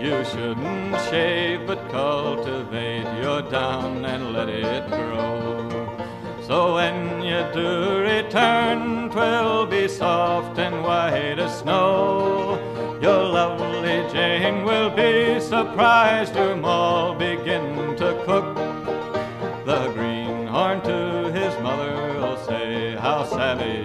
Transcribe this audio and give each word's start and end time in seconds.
You 0.00 0.24
shouldn't 0.24 0.98
shave 1.10 1.66
but 1.66 1.90
cultivate 1.90 3.04
your 3.22 3.42
down 3.42 4.06
and 4.06 4.32
let 4.32 4.48
it 4.48 4.88
grow. 4.88 5.68
So 6.46 6.74
when 6.76 7.20
you 7.22 7.44
do 7.52 8.00
return, 8.00 9.10
twill 9.10 9.66
be 9.66 9.88
soft 9.88 10.58
and 10.58 10.82
white 10.82 11.38
as 11.38 11.58
snow. 11.58 12.58
Your 13.02 13.22
lovely 13.24 14.02
Jane 14.10 14.64
will 14.64 14.88
be 14.88 15.38
surprised 15.38 16.32
to 16.32 16.62
all 16.64 17.14
begin 17.14 17.94
to 17.96 18.22
cook. 18.24 18.54
The 19.66 19.92
greenhorn 19.92 20.80
to 20.82 21.30
his 21.30 21.52
mother 21.62 22.14
will 22.18 22.38
say, 22.46 22.96
How 22.96 23.24
savage 23.24 23.79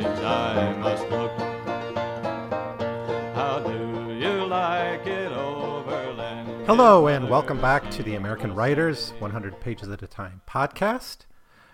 Hello, 6.68 7.06
and 7.06 7.30
welcome 7.30 7.62
back 7.62 7.92
to 7.92 8.02
the 8.02 8.16
American 8.16 8.56
Writers 8.56 9.12
100 9.20 9.62
Pages 9.62 9.88
at 9.88 10.02
a 10.02 10.08
Time 10.08 10.42
podcast. 10.50 11.18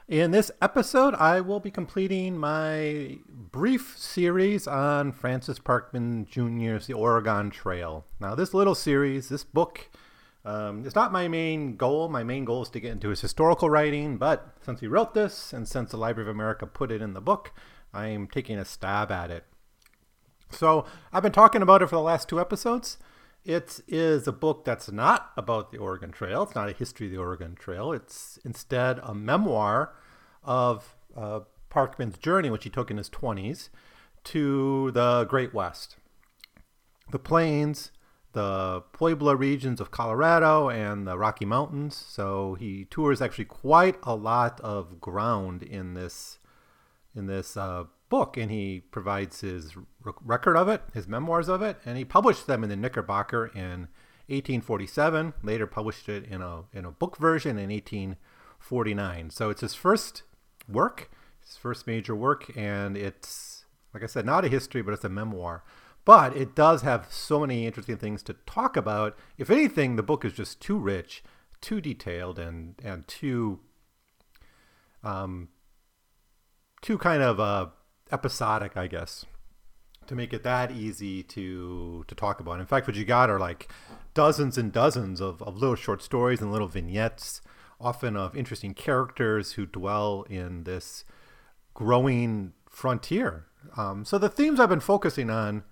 In 0.09 0.31
this 0.31 0.51
episode, 0.61 1.15
I 1.15 1.39
will 1.39 1.61
be 1.61 1.71
completing 1.71 2.37
my 2.37 3.19
brief 3.25 3.97
series 3.97 4.67
on 4.67 5.13
Francis 5.13 5.59
Parkman 5.59 6.27
Jr.'s 6.27 6.87
The 6.87 6.93
Oregon 6.93 7.49
Trail. 7.51 8.05
Now, 8.19 8.35
this 8.35 8.53
little 8.53 8.75
series, 8.75 9.29
this 9.29 9.45
book, 9.45 9.89
um, 10.43 10.85
it's 10.85 10.93
not 10.93 11.13
my 11.13 11.29
main 11.29 11.77
goal. 11.77 12.09
My 12.09 12.25
main 12.25 12.43
goal 12.43 12.63
is 12.63 12.69
to 12.71 12.81
get 12.81 12.91
into 12.91 13.07
his 13.07 13.21
historical 13.21 13.69
writing, 13.69 14.17
but 14.17 14.57
since 14.61 14.81
he 14.81 14.87
wrote 14.87 15.13
this 15.13 15.53
and 15.53 15.65
since 15.69 15.91
the 15.91 15.97
Library 15.97 16.29
of 16.29 16.35
America 16.35 16.67
put 16.67 16.91
it 16.91 17.01
in 17.01 17.13
the 17.13 17.21
book, 17.21 17.53
I'm 17.93 18.27
taking 18.27 18.59
a 18.59 18.65
stab 18.65 19.09
at 19.09 19.31
it. 19.31 19.45
So, 20.49 20.83
I've 21.13 21.23
been 21.23 21.31
talking 21.31 21.61
about 21.61 21.81
it 21.81 21.87
for 21.87 21.95
the 21.95 22.01
last 22.01 22.27
two 22.27 22.41
episodes. 22.41 22.97
It 23.43 23.81
is 23.87 24.27
a 24.27 24.31
book 24.31 24.65
that's 24.65 24.91
not 24.91 25.31
about 25.35 25.71
the 25.71 25.79
Oregon 25.79 26.11
Trail. 26.11 26.43
It's 26.43 26.53
not 26.53 26.69
a 26.69 26.73
history 26.73 27.07
of 27.07 27.11
the 27.11 27.17
Oregon 27.17 27.55
Trail. 27.55 27.91
It's 27.91 28.37
instead 28.45 28.99
a 29.01 29.15
memoir 29.15 29.93
of 30.43 30.95
uh, 31.15 31.41
Parkman's 31.69 32.19
journey, 32.19 32.51
which 32.51 32.65
he 32.65 32.69
took 32.69 32.91
in 32.91 32.97
his 32.97 33.09
20s, 33.09 33.69
to 34.25 34.91
the 34.91 35.25
Great 35.25 35.55
West. 35.55 35.95
The 37.11 37.17
plains, 37.17 37.91
the 38.33 38.83
Pueblo 38.93 39.33
regions 39.33 39.81
of 39.81 39.89
Colorado, 39.89 40.69
and 40.69 41.07
the 41.07 41.17
Rocky 41.17 41.45
Mountains. 41.45 41.95
So 41.95 42.53
he 42.53 42.85
tours 42.85 43.23
actually 43.23 43.45
quite 43.45 43.95
a 44.03 44.15
lot 44.15 44.61
of 44.61 45.01
ground 45.01 45.63
in 45.63 45.95
this 45.95 46.37
in 47.15 47.25
this 47.25 47.57
uh, 47.57 47.85
book, 48.11 48.37
and 48.37 48.51
he 48.51 48.81
provides 48.91 49.39
his 49.39 49.73
record 50.03 50.57
of 50.57 50.67
it, 50.67 50.83
his 50.93 51.07
memoirs 51.07 51.47
of 51.47 51.63
it, 51.63 51.77
and 51.85 51.97
he 51.97 52.05
published 52.05 52.45
them 52.45 52.61
in 52.61 52.69
the 52.69 52.75
Knickerbocker 52.75 53.47
in 53.55 53.87
1847. 54.27 55.33
Later 55.41 55.65
published 55.65 56.07
it 56.09 56.25
in 56.25 56.41
a 56.41 56.63
in 56.73 56.85
a 56.85 56.91
book 56.91 57.17
version 57.17 57.57
in 57.57 57.69
1849. 57.69 59.31
So 59.31 59.49
it's 59.49 59.61
his 59.61 59.73
first 59.73 60.23
work, 60.69 61.09
his 61.43 61.55
first 61.57 61.87
major 61.87 62.13
work, 62.13 62.51
and 62.55 62.95
it's 62.95 63.65
like 63.93 64.03
I 64.03 64.07
said, 64.07 64.25
not 64.25 64.45
a 64.45 64.49
history, 64.49 64.81
but 64.81 64.93
it's 64.93 65.05
a 65.05 65.09
memoir. 65.09 65.63
But 66.03 66.35
it 66.35 66.53
does 66.53 66.81
have 66.81 67.07
so 67.09 67.39
many 67.39 67.65
interesting 67.65 67.97
things 67.97 68.23
to 68.23 68.33
talk 68.45 68.75
about. 68.75 69.17
If 69.37 69.49
anything, 69.49 69.95
the 69.95 70.03
book 70.03 70.25
is 70.25 70.33
just 70.33 70.59
too 70.59 70.77
rich, 70.77 71.23
too 71.61 71.79
detailed, 71.79 72.37
and 72.37 72.75
and 72.83 73.07
too 73.07 73.59
um, 75.01 75.47
too 76.81 76.97
kind 76.97 77.21
of 77.21 77.39
uh, 77.39 77.67
episodic, 78.11 78.75
I 78.75 78.87
guess, 78.87 79.25
to 80.07 80.15
make 80.15 80.33
it 80.33 80.43
that 80.43 80.71
easy 80.71 81.23
to 81.23 82.03
to 82.07 82.15
talk 82.15 82.39
about. 82.39 82.59
In 82.59 82.65
fact, 82.65 82.87
what 82.87 82.95
you 82.95 83.05
got 83.05 83.29
are 83.29 83.39
like 83.39 83.71
dozens 84.13 84.57
and 84.57 84.71
dozens 84.71 85.21
of, 85.21 85.41
of 85.41 85.57
little 85.57 85.75
short 85.75 86.01
stories 86.01 86.41
and 86.41 86.51
little 86.51 86.67
vignettes, 86.67 87.41
often 87.79 88.17
of 88.17 88.35
interesting 88.35 88.73
characters 88.73 89.53
who 89.53 89.65
dwell 89.65 90.25
in 90.29 90.63
this 90.63 91.05
growing 91.73 92.53
frontier. 92.69 93.45
Um, 93.77 94.05
so 94.05 94.17
the 94.17 94.29
themes 94.29 94.59
I've 94.59 94.69
been 94.69 94.79
focusing 94.79 95.29
on 95.29 95.63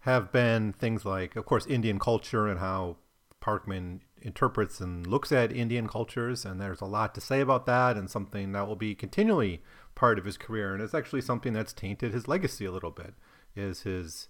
have 0.00 0.30
been 0.30 0.72
things 0.72 1.04
like, 1.04 1.36
of 1.36 1.46
course, 1.46 1.66
Indian 1.66 1.98
culture 1.98 2.46
and 2.46 2.60
how 2.60 2.96
Parkman 3.40 4.00
interprets 4.20 4.80
and 4.80 5.06
looks 5.06 5.32
at 5.32 5.52
Indian 5.52 5.86
cultures, 5.86 6.44
and 6.44 6.60
there's 6.60 6.80
a 6.80 6.86
lot 6.86 7.14
to 7.14 7.20
say 7.20 7.40
about 7.40 7.66
that, 7.66 7.96
and 7.96 8.10
something 8.10 8.52
that 8.52 8.66
will 8.66 8.76
be 8.76 8.94
continually 8.94 9.62
part 9.94 10.18
of 10.18 10.24
his 10.24 10.36
career, 10.36 10.72
and 10.72 10.82
it's 10.82 10.94
actually 10.94 11.20
something 11.20 11.52
that's 11.52 11.72
tainted 11.72 12.12
his 12.12 12.28
legacy 12.28 12.64
a 12.64 12.72
little 12.72 12.90
bit. 12.90 13.14
Is 13.56 13.82
his 13.82 14.28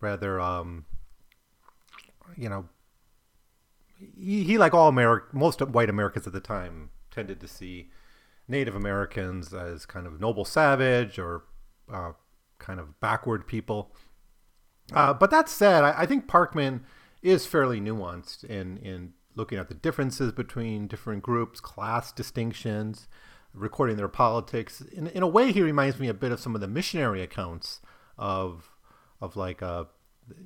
rather, 0.00 0.40
um, 0.40 0.84
you 2.36 2.48
know, 2.48 2.68
he, 3.96 4.42
he 4.44 4.58
like 4.58 4.74
all 4.74 4.88
American, 4.88 5.38
most 5.38 5.60
white 5.60 5.90
Americans 5.90 6.26
at 6.26 6.32
the 6.32 6.40
time 6.40 6.90
tended 7.10 7.40
to 7.40 7.48
see 7.48 7.90
Native 8.48 8.74
Americans 8.74 9.54
as 9.54 9.86
kind 9.86 10.06
of 10.06 10.20
noble 10.20 10.44
savage 10.44 11.18
or 11.18 11.44
uh, 11.92 12.12
kind 12.58 12.80
of 12.80 12.98
backward 13.00 13.46
people. 13.46 13.94
Uh, 14.92 15.14
but 15.14 15.30
that 15.30 15.48
said, 15.48 15.84
I, 15.84 16.02
I, 16.02 16.06
think 16.06 16.26
Parkman 16.26 16.80
is 17.22 17.46
fairly 17.46 17.80
nuanced 17.80 18.44
in 18.44 18.76
in 18.78 19.14
looking 19.34 19.58
at 19.58 19.68
the 19.68 19.74
differences 19.74 20.30
between 20.32 20.86
different 20.86 21.22
groups, 21.22 21.60
class 21.60 22.12
distinctions, 22.12 23.08
recording 23.54 23.96
their 23.96 24.08
politics. 24.08 24.80
In, 24.80 25.06
in 25.08 25.22
a 25.22 25.28
way, 25.28 25.52
he 25.52 25.62
reminds 25.62 25.98
me 25.98 26.08
a 26.08 26.14
bit 26.14 26.32
of 26.32 26.40
some 26.40 26.54
of 26.54 26.60
the 26.60 26.68
missionary 26.68 27.22
accounts 27.22 27.80
of 28.18 28.70
of 29.20 29.36
like 29.36 29.62
uh, 29.62 29.84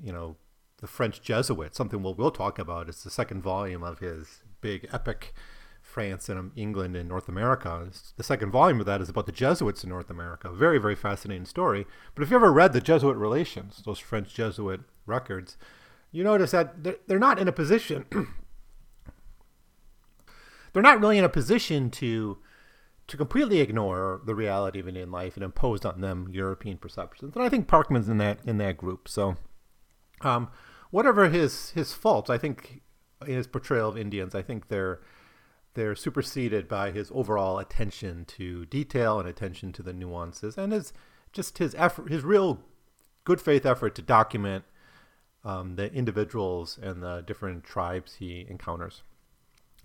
you 0.02 0.12
know 0.12 0.36
the 0.80 0.86
French 0.86 1.22
Jesuits. 1.22 1.76
Something 1.76 2.02
we'll 2.02 2.14
we'll 2.14 2.30
talk 2.30 2.58
about. 2.58 2.88
It's 2.88 3.02
the 3.02 3.10
second 3.10 3.42
volume 3.42 3.82
of 3.82 3.98
his 3.98 4.42
big 4.60 4.88
epic. 4.92 5.34
France 5.80 6.28
and 6.28 6.52
England 6.54 6.94
and 6.94 7.08
North 7.08 7.28
America. 7.30 7.88
The 8.18 8.22
second 8.22 8.50
volume 8.50 8.78
of 8.78 8.84
that 8.84 9.00
is 9.00 9.08
about 9.08 9.24
the 9.24 9.32
Jesuits 9.32 9.82
in 9.82 9.88
North 9.88 10.10
America. 10.10 10.50
Very, 10.50 10.76
very 10.78 10.94
fascinating 10.94 11.46
story. 11.46 11.86
But 12.14 12.22
if 12.22 12.30
you 12.30 12.36
ever 12.36 12.52
read 12.52 12.74
the 12.74 12.82
Jesuit 12.82 13.16
Relations, 13.16 13.82
those 13.86 13.98
French 13.98 14.34
Jesuit 14.34 14.82
records, 15.06 15.56
you 16.12 16.22
notice 16.24 16.50
that 16.50 16.84
they're 17.06 17.18
not 17.18 17.38
in 17.38 17.48
a 17.48 17.52
position. 17.52 18.04
they're 20.72 20.82
not 20.82 21.00
really 21.00 21.16
in 21.16 21.24
a 21.24 21.30
position 21.30 21.90
to 21.92 22.36
to 23.08 23.16
completely 23.16 23.60
ignore 23.60 24.20
the 24.26 24.34
reality 24.34 24.78
of 24.78 24.86
Indian 24.86 25.10
life 25.10 25.34
and 25.34 25.42
imposed 25.42 25.84
on 25.84 26.00
them 26.00 26.28
European 26.30 26.76
perceptions. 26.76 27.34
And 27.34 27.42
I 27.42 27.48
think 27.48 27.66
Parkman's 27.66 28.08
in 28.08 28.18
that 28.18 28.38
in 28.44 28.58
that 28.58 28.76
group. 28.76 29.08
So, 29.08 29.36
um, 30.20 30.48
whatever 30.90 31.28
his 31.28 31.70
his 31.70 31.92
faults, 31.92 32.30
I 32.30 32.38
think 32.38 32.82
in 33.26 33.34
his 33.34 33.46
portrayal 33.46 33.88
of 33.88 33.98
Indians, 33.98 34.34
I 34.34 34.42
think 34.42 34.68
they're 34.68 35.00
they're 35.74 35.96
superseded 35.96 36.68
by 36.68 36.90
his 36.90 37.10
overall 37.14 37.58
attention 37.58 38.24
to 38.26 38.66
detail 38.66 39.18
and 39.18 39.28
attention 39.28 39.72
to 39.72 39.82
the 39.82 39.92
nuances, 39.92 40.58
and 40.58 40.72
his 40.72 40.92
just 41.32 41.58
his 41.58 41.74
effort, 41.76 42.10
his 42.10 42.24
real 42.24 42.60
good 43.24 43.40
faith 43.40 43.64
effort 43.64 43.94
to 43.94 44.02
document 44.02 44.64
um, 45.44 45.76
the 45.76 45.92
individuals 45.92 46.78
and 46.82 47.02
the 47.02 47.22
different 47.22 47.64
tribes 47.64 48.16
he 48.16 48.46
encounters. 48.48 49.02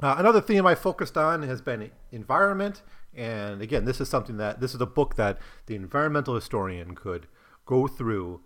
Uh, 0.01 0.15
another 0.17 0.41
theme 0.41 0.65
I 0.65 0.75
focused 0.75 1.17
on 1.17 1.43
has 1.43 1.61
been 1.61 1.91
environment, 2.11 2.81
and 3.15 3.61
again, 3.61 3.85
this 3.85 4.01
is 4.01 4.09
something 4.09 4.37
that 4.37 4.59
this 4.59 4.73
is 4.73 4.81
a 4.81 4.85
book 4.85 5.15
that 5.15 5.39
the 5.67 5.75
environmental 5.75 6.35
historian 6.35 6.95
could 6.95 7.27
go 7.65 7.87
through, 7.87 8.41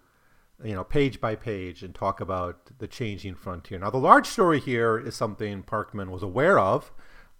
you 0.63 0.73
know, 0.73 0.83
page 0.83 1.21
by 1.21 1.35
page 1.35 1.83
and 1.83 1.95
talk 1.95 2.19
about 2.19 2.77
the 2.79 2.87
changing 2.87 3.35
frontier. 3.35 3.79
Now, 3.79 3.89
the 3.89 3.97
large 3.97 4.27
story 4.27 4.59
here 4.59 4.97
is 4.97 5.15
something 5.15 5.63
Parkman 5.63 6.09
was 6.09 6.23
aware 6.23 6.59
of, 6.59 6.91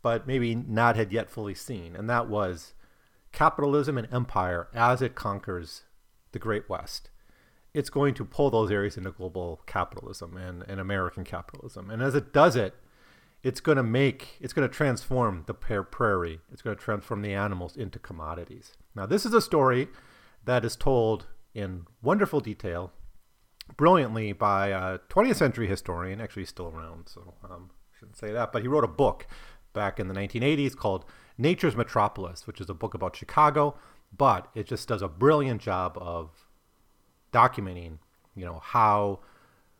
but 0.02 0.28
maybe 0.28 0.56
not 0.56 0.96
had 0.96 1.12
yet 1.12 1.30
fully 1.30 1.56
seen, 1.56 1.96
and 1.96 2.10
that 2.10 2.30
was 2.30 2.74
capitalism 3.32 3.98
and 3.98 4.12
empire 4.14 4.68
as 4.74 5.02
it 5.02 5.16
conquers 5.16 5.84
the 6.32 6.40
Great 6.40 6.70
West. 6.70 7.10
It's 7.74 7.90
going 7.90 8.14
to 8.16 8.26
pull 8.26 8.50
those 8.50 8.72
areas 8.72 8.98
into 8.98 9.12
global 9.12 9.62
capitalism 9.68 10.38
and, 10.38 10.64
and 10.68 10.80
American 10.80 11.24
capitalism. 11.24 11.90
And 11.92 12.02
as 12.02 12.16
it 12.16 12.34
does 12.34 12.56
it, 12.56 12.74
it's 13.44 13.60
going 13.60 13.78
to 13.78 13.84
make 13.84 14.38
it's 14.40 14.54
going 14.54 14.68
to 14.68 14.74
transform 14.74 15.44
the 15.48 15.54
prairie. 15.54 16.40
It's 16.52 16.62
going 16.62 16.76
to 16.76 16.82
transform 16.82 17.22
the 17.22 17.34
animals 17.34 17.76
into 17.78 18.00
commodities. 18.00 18.74
Now 18.96 19.06
this 19.06 19.26
is 19.26 19.34
a 19.34 19.42
story 19.42 19.90
that 20.46 20.66
is 20.66 20.76
told 20.76 21.28
in 21.54 21.86
wonderful 22.02 22.40
detail 22.40 22.92
brilliantly 23.76 24.32
by 24.32 24.70
a 24.70 25.00
20th 25.10 25.36
century 25.36 25.68
historian. 25.68 26.22
Actually 26.22 26.44
he's 26.44 26.50
still 26.50 26.68
around 26.68 27.08
so 27.08 27.36
um, 27.44 27.70
shouldn't 27.98 28.18
say 28.18 28.32
that 28.32 28.52
but 28.52 28.62
he 28.62 28.68
wrote 28.68 28.84
a 28.84 28.88
book 28.88 29.28
back 29.74 30.00
in 30.00 30.08
the 30.08 30.14
1980s 30.14 30.76
called 30.76 31.06
nature's 31.38 31.76
metropolis 31.76 32.48
which 32.48 32.60
is 32.60 32.70
a 32.70 32.74
book 32.74 32.94
about 32.94 33.16
chicago 33.16 33.76
but 34.16 34.48
it 34.56 34.66
just 34.66 34.88
does 34.88 35.02
a 35.02 35.08
brilliant 35.08 35.62
job 35.62 35.96
of 36.00 36.48
documenting 37.32 38.00
you 38.36 38.46
know 38.46 38.60
how 38.64 39.20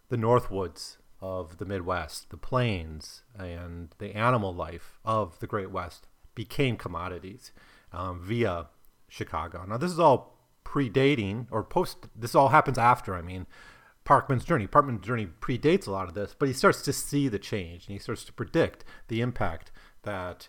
the 0.10 0.18
northwoods 0.18 0.98
of 1.22 1.58
the 1.58 1.66
Midwest, 1.66 2.30
the 2.30 2.38
plains, 2.38 3.24
and 3.38 3.90
the 3.98 4.16
animal 4.16 4.54
life 4.54 5.00
of 5.04 5.40
the 5.40 5.48
Great 5.48 5.72
West 5.72 6.08
became 6.36 6.78
commodities 6.78 7.52
um, 7.92 8.22
via 8.22 8.68
Chicago. 9.08 9.66
Now, 9.68 9.78
this 9.78 9.92
is 9.92 10.00
all 10.00 10.38
predating 10.64 11.48
or 11.50 11.64
post, 11.64 12.08
this 12.16 12.36
all 12.36 12.50
happens 12.50 12.78
after, 12.78 13.16
I 13.16 13.22
mean, 13.22 13.48
Parkman's 14.06 14.46
journey. 14.46 14.68
Parkman's 14.68 15.06
journey 15.06 15.28
predates 15.42 15.88
a 15.88 15.92
lot 15.92 16.08
of 16.08 16.14
this, 16.14 16.36
but 16.38 16.48
he 16.48 16.54
starts 16.54 16.82
to 16.84 16.94
see 16.94 17.28
the 17.28 17.40
change 17.40 17.88
and 17.88 17.94
he 17.94 18.00
starts 18.00 18.24
to 18.26 18.34
predict 18.34 18.86
the 19.08 19.22
impact 19.22 19.72
that 20.04 20.48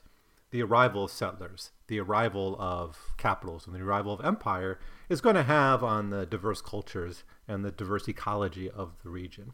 the 0.51 0.63
arrival 0.63 1.05
of 1.05 1.11
settlers, 1.11 1.73
the 1.89 1.99
arrival 1.99 2.57
of 2.59 3.15
capitalism, 3.17 3.73
the 3.73 3.81
arrival 3.81 4.13
of 4.13 4.25
empire 4.25 4.79
is 5.09 5.21
going 5.21 5.35
to 5.35 5.43
have 5.43 5.83
on 5.83 6.11
the 6.11 6.25
diverse 6.25 6.63
cultures 6.63 7.25
and 7.47 7.65
the 7.65 7.71
diverse 7.71 8.09
ecology 8.09 8.71
of 8.71 8.93
the 9.03 9.11
region. 9.11 9.53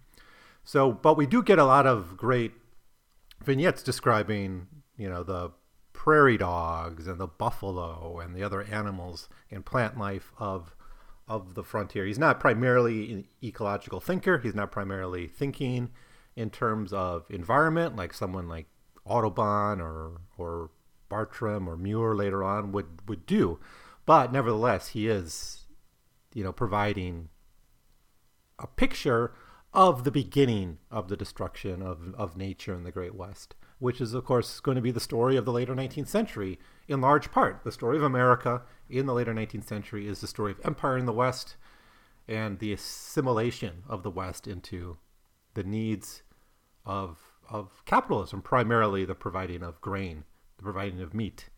So, 0.64 0.92
but 0.92 1.16
we 1.16 1.26
do 1.26 1.42
get 1.42 1.58
a 1.58 1.64
lot 1.64 1.86
of 1.86 2.16
great 2.16 2.52
vignettes 3.42 3.82
describing, 3.82 4.66
you 4.96 5.08
know, 5.08 5.22
the 5.22 5.52
prairie 5.92 6.38
dogs 6.38 7.06
and 7.06 7.18
the 7.18 7.26
buffalo 7.26 8.18
and 8.18 8.34
the 8.34 8.42
other 8.42 8.62
animals 8.62 9.28
and 9.50 9.64
plant 9.64 9.98
life 9.98 10.32
of 10.38 10.74
of 11.26 11.54
the 11.54 11.64
frontier. 11.64 12.04
He's 12.04 12.18
not 12.18 12.40
primarily 12.40 13.10
an 13.12 13.24
ecological 13.42 14.00
thinker. 14.00 14.38
He's 14.38 14.54
not 14.54 14.70
primarily 14.70 15.26
thinking 15.26 15.90
in 16.36 16.50
terms 16.50 16.92
of 16.92 17.24
environment, 17.30 17.96
like 17.96 18.12
someone 18.12 18.48
like 18.48 18.66
Audubon 19.04 19.80
or 19.80 20.20
or 20.36 20.70
Bartram 21.08 21.68
or 21.68 21.76
Muir 21.76 22.14
later 22.14 22.42
on 22.42 22.72
would 22.72 23.08
would 23.08 23.26
do. 23.26 23.58
But 24.06 24.32
nevertheless, 24.32 24.88
he 24.88 25.08
is, 25.08 25.66
you 26.34 26.44
know, 26.44 26.52
providing 26.52 27.28
a 28.58 28.66
picture 28.66 29.32
of 29.74 30.04
the 30.04 30.10
beginning 30.10 30.78
of 30.90 31.08
the 31.08 31.16
destruction 31.16 31.82
of, 31.82 32.14
of 32.14 32.36
nature 32.36 32.74
in 32.74 32.84
the 32.84 32.92
Great 32.92 33.14
West, 33.14 33.56
which 33.80 34.00
is, 34.00 34.14
of 34.14 34.24
course, 34.24 34.60
going 34.60 34.76
to 34.76 34.80
be 34.80 34.92
the 34.92 35.00
story 35.00 35.36
of 35.36 35.44
the 35.44 35.52
later 35.52 35.74
19th 35.74 36.06
century 36.06 36.60
in 36.86 37.00
large 37.00 37.32
part. 37.32 37.64
The 37.64 37.72
story 37.72 37.96
of 37.96 38.04
America 38.04 38.62
in 38.88 39.06
the 39.06 39.14
later 39.14 39.34
19th 39.34 39.64
century 39.64 40.06
is 40.06 40.20
the 40.20 40.28
story 40.28 40.52
of 40.52 40.60
empire 40.64 40.96
in 40.96 41.06
the 41.06 41.12
West 41.12 41.56
and 42.28 42.60
the 42.60 42.72
assimilation 42.72 43.82
of 43.88 44.04
the 44.04 44.10
West 44.10 44.46
into 44.46 44.96
the 45.54 45.64
needs 45.64 46.22
of, 46.86 47.18
of 47.50 47.82
capitalism, 47.84 48.42
primarily 48.42 49.04
the 49.04 49.14
providing 49.14 49.62
of 49.62 49.80
grain, 49.80 50.24
the 50.56 50.62
providing 50.62 51.00
of 51.00 51.14
meat, 51.14 51.50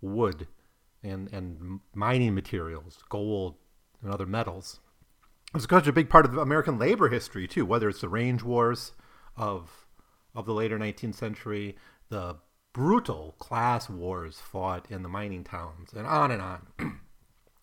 wood, 0.00 0.48
and, 1.02 1.32
and 1.32 1.80
mining 1.94 2.34
materials, 2.34 2.98
gold, 3.08 3.54
and 4.02 4.12
other 4.12 4.26
metals. 4.26 4.80
It's 5.54 5.66
such 5.68 5.86
a 5.86 5.92
big 5.92 6.08
part 6.08 6.24
of 6.24 6.36
American 6.36 6.78
labor 6.78 7.08
history 7.08 7.46
too, 7.46 7.66
whether 7.66 7.88
it's 7.88 8.00
the 8.00 8.08
range 8.08 8.42
wars 8.42 8.92
of 9.36 9.86
of 10.34 10.46
the 10.46 10.54
later 10.54 10.78
19th 10.78 11.14
century, 11.14 11.76
the 12.08 12.36
brutal 12.72 13.34
class 13.38 13.90
wars 13.90 14.40
fought 14.40 14.90
in 14.90 15.02
the 15.02 15.08
mining 15.08 15.44
towns, 15.44 15.92
and 15.92 16.06
on 16.06 16.30
and 16.30 16.40
on. 16.40 16.66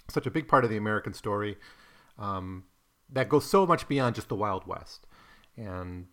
Such 0.10 0.28
a 0.28 0.32
big 0.32 0.48
part 0.48 0.64
of 0.64 0.70
the 0.70 0.78
American 0.78 1.14
story 1.14 1.58
um, 2.18 2.66
that 3.12 3.30
goes 3.30 3.46
so 3.46 3.66
much 3.66 3.88
beyond 3.88 4.16
just 4.16 4.30
the 4.30 4.36
Wild 4.36 4.68
West, 4.68 5.08
and 5.58 6.06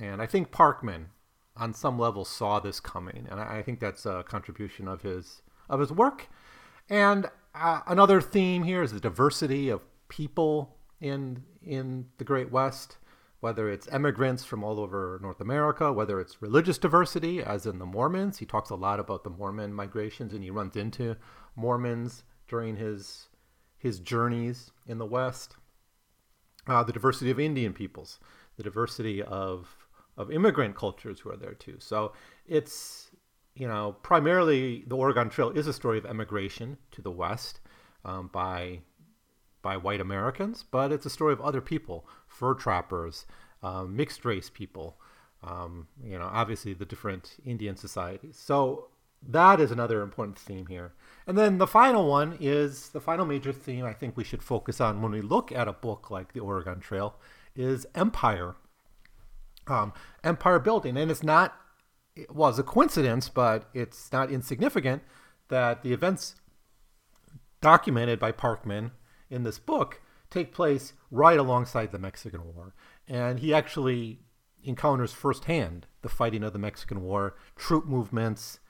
and 0.00 0.22
I 0.22 0.26
think 0.26 0.52
Parkman, 0.52 1.06
on 1.56 1.74
some 1.74 1.98
level, 1.98 2.24
saw 2.24 2.60
this 2.60 2.78
coming, 2.78 3.26
and 3.30 3.40
I, 3.40 3.58
I 3.58 3.62
think 3.62 3.80
that's 3.80 4.06
a 4.06 4.24
contribution 4.28 4.86
of 4.86 5.02
his 5.02 5.42
of 5.68 5.80
his 5.80 5.90
work. 5.90 6.28
And 6.88 7.30
uh, 7.54 7.80
another 7.86 8.20
theme 8.20 8.62
here 8.64 8.82
is 8.82 8.92
the 8.92 9.00
diversity 9.00 9.68
of 9.68 9.82
people 10.08 10.76
in 11.00 11.42
in 11.62 12.06
the 12.18 12.24
Great 12.24 12.50
West, 12.50 12.98
whether 13.40 13.68
it's 13.70 13.88
immigrants 13.88 14.44
from 14.44 14.62
all 14.62 14.78
over 14.78 15.18
North 15.22 15.40
America, 15.40 15.92
whether 15.92 16.20
it's 16.20 16.42
religious 16.42 16.78
diversity, 16.78 17.42
as 17.42 17.66
in 17.66 17.78
the 17.78 17.86
Mormons. 17.86 18.38
He 18.38 18.46
talks 18.46 18.70
a 18.70 18.74
lot 18.74 19.00
about 19.00 19.24
the 19.24 19.30
Mormon 19.30 19.72
migrations, 19.72 20.32
and 20.32 20.42
he 20.42 20.50
runs 20.50 20.76
into 20.76 21.16
Mormons 21.56 22.24
during 22.48 22.76
his 22.76 23.28
his 23.78 23.98
journeys 23.98 24.70
in 24.86 24.98
the 24.98 25.06
West. 25.06 25.56
Uh, 26.66 26.84
the 26.84 26.92
diversity 26.92 27.30
of 27.30 27.40
Indian 27.40 27.72
peoples, 27.72 28.20
the 28.56 28.62
diversity 28.62 29.22
of 29.22 29.88
of 30.16 30.30
immigrant 30.30 30.76
cultures 30.76 31.20
who 31.20 31.30
are 31.30 31.36
there 31.36 31.54
too. 31.54 31.76
So 31.78 32.12
it's 32.46 33.10
you 33.54 33.66
know 33.66 33.96
primarily 34.02 34.84
the 34.86 34.96
Oregon 34.96 35.30
Trail 35.30 35.50
is 35.50 35.66
a 35.66 35.72
story 35.72 35.96
of 35.96 36.04
emigration 36.04 36.76
to 36.92 37.00
the 37.00 37.10
West 37.10 37.60
um, 38.04 38.28
by 38.32 38.80
by 39.62 39.76
white 39.76 40.00
Americans, 40.00 40.64
but 40.70 40.92
it's 40.92 41.06
a 41.06 41.10
story 41.10 41.32
of 41.32 41.40
other 41.40 41.60
people, 41.60 42.06
fur 42.26 42.54
trappers, 42.54 43.26
um, 43.62 43.96
mixed 43.96 44.24
race 44.24 44.50
people, 44.50 44.98
um, 45.42 45.88
you 46.02 46.18
know, 46.18 46.28
obviously 46.32 46.74
the 46.74 46.84
different 46.84 47.36
Indian 47.44 47.76
societies. 47.76 48.36
So 48.38 48.88
that 49.26 49.60
is 49.60 49.70
another 49.70 50.02
important 50.02 50.38
theme 50.38 50.66
here. 50.66 50.92
And 51.26 51.36
then 51.36 51.58
the 51.58 51.66
final 51.66 52.08
one 52.08 52.36
is 52.40 52.88
the 52.90 53.00
final 53.00 53.26
major 53.26 53.52
theme 53.52 53.84
I 53.84 53.92
think 53.92 54.16
we 54.16 54.24
should 54.24 54.42
focus 54.42 54.80
on 54.80 55.02
when 55.02 55.12
we 55.12 55.20
look 55.20 55.52
at 55.52 55.68
a 55.68 55.72
book 55.72 56.10
like 56.10 56.32
The 56.32 56.40
Oregon 56.40 56.80
Trail 56.80 57.16
is 57.54 57.86
empire. 57.94 58.56
Um, 59.66 59.92
empire 60.24 60.58
building. 60.58 60.96
And 60.96 61.10
it's 61.10 61.22
not, 61.22 61.54
it 62.16 62.34
was 62.34 62.58
a 62.58 62.62
coincidence, 62.62 63.28
but 63.28 63.68
it's 63.74 64.10
not 64.10 64.30
insignificant 64.30 65.02
that 65.48 65.82
the 65.82 65.92
events 65.92 66.34
documented 67.60 68.18
by 68.18 68.32
Parkman 68.32 68.92
in 69.30 69.44
this 69.44 69.58
book 69.58 70.00
take 70.30 70.52
place 70.52 70.92
right 71.10 71.38
alongside 71.38 71.92
the 71.92 71.98
Mexican 71.98 72.54
War. 72.54 72.74
And 73.08 73.40
he 73.40 73.52
actually 73.52 74.20
encounters 74.62 75.12
firsthand 75.12 75.86
the 76.02 76.08
fighting 76.08 76.42
of 76.42 76.52
the 76.52 76.58
Mexican 76.58 77.02
War, 77.02 77.34
troop 77.56 77.86
movements, 77.86 78.60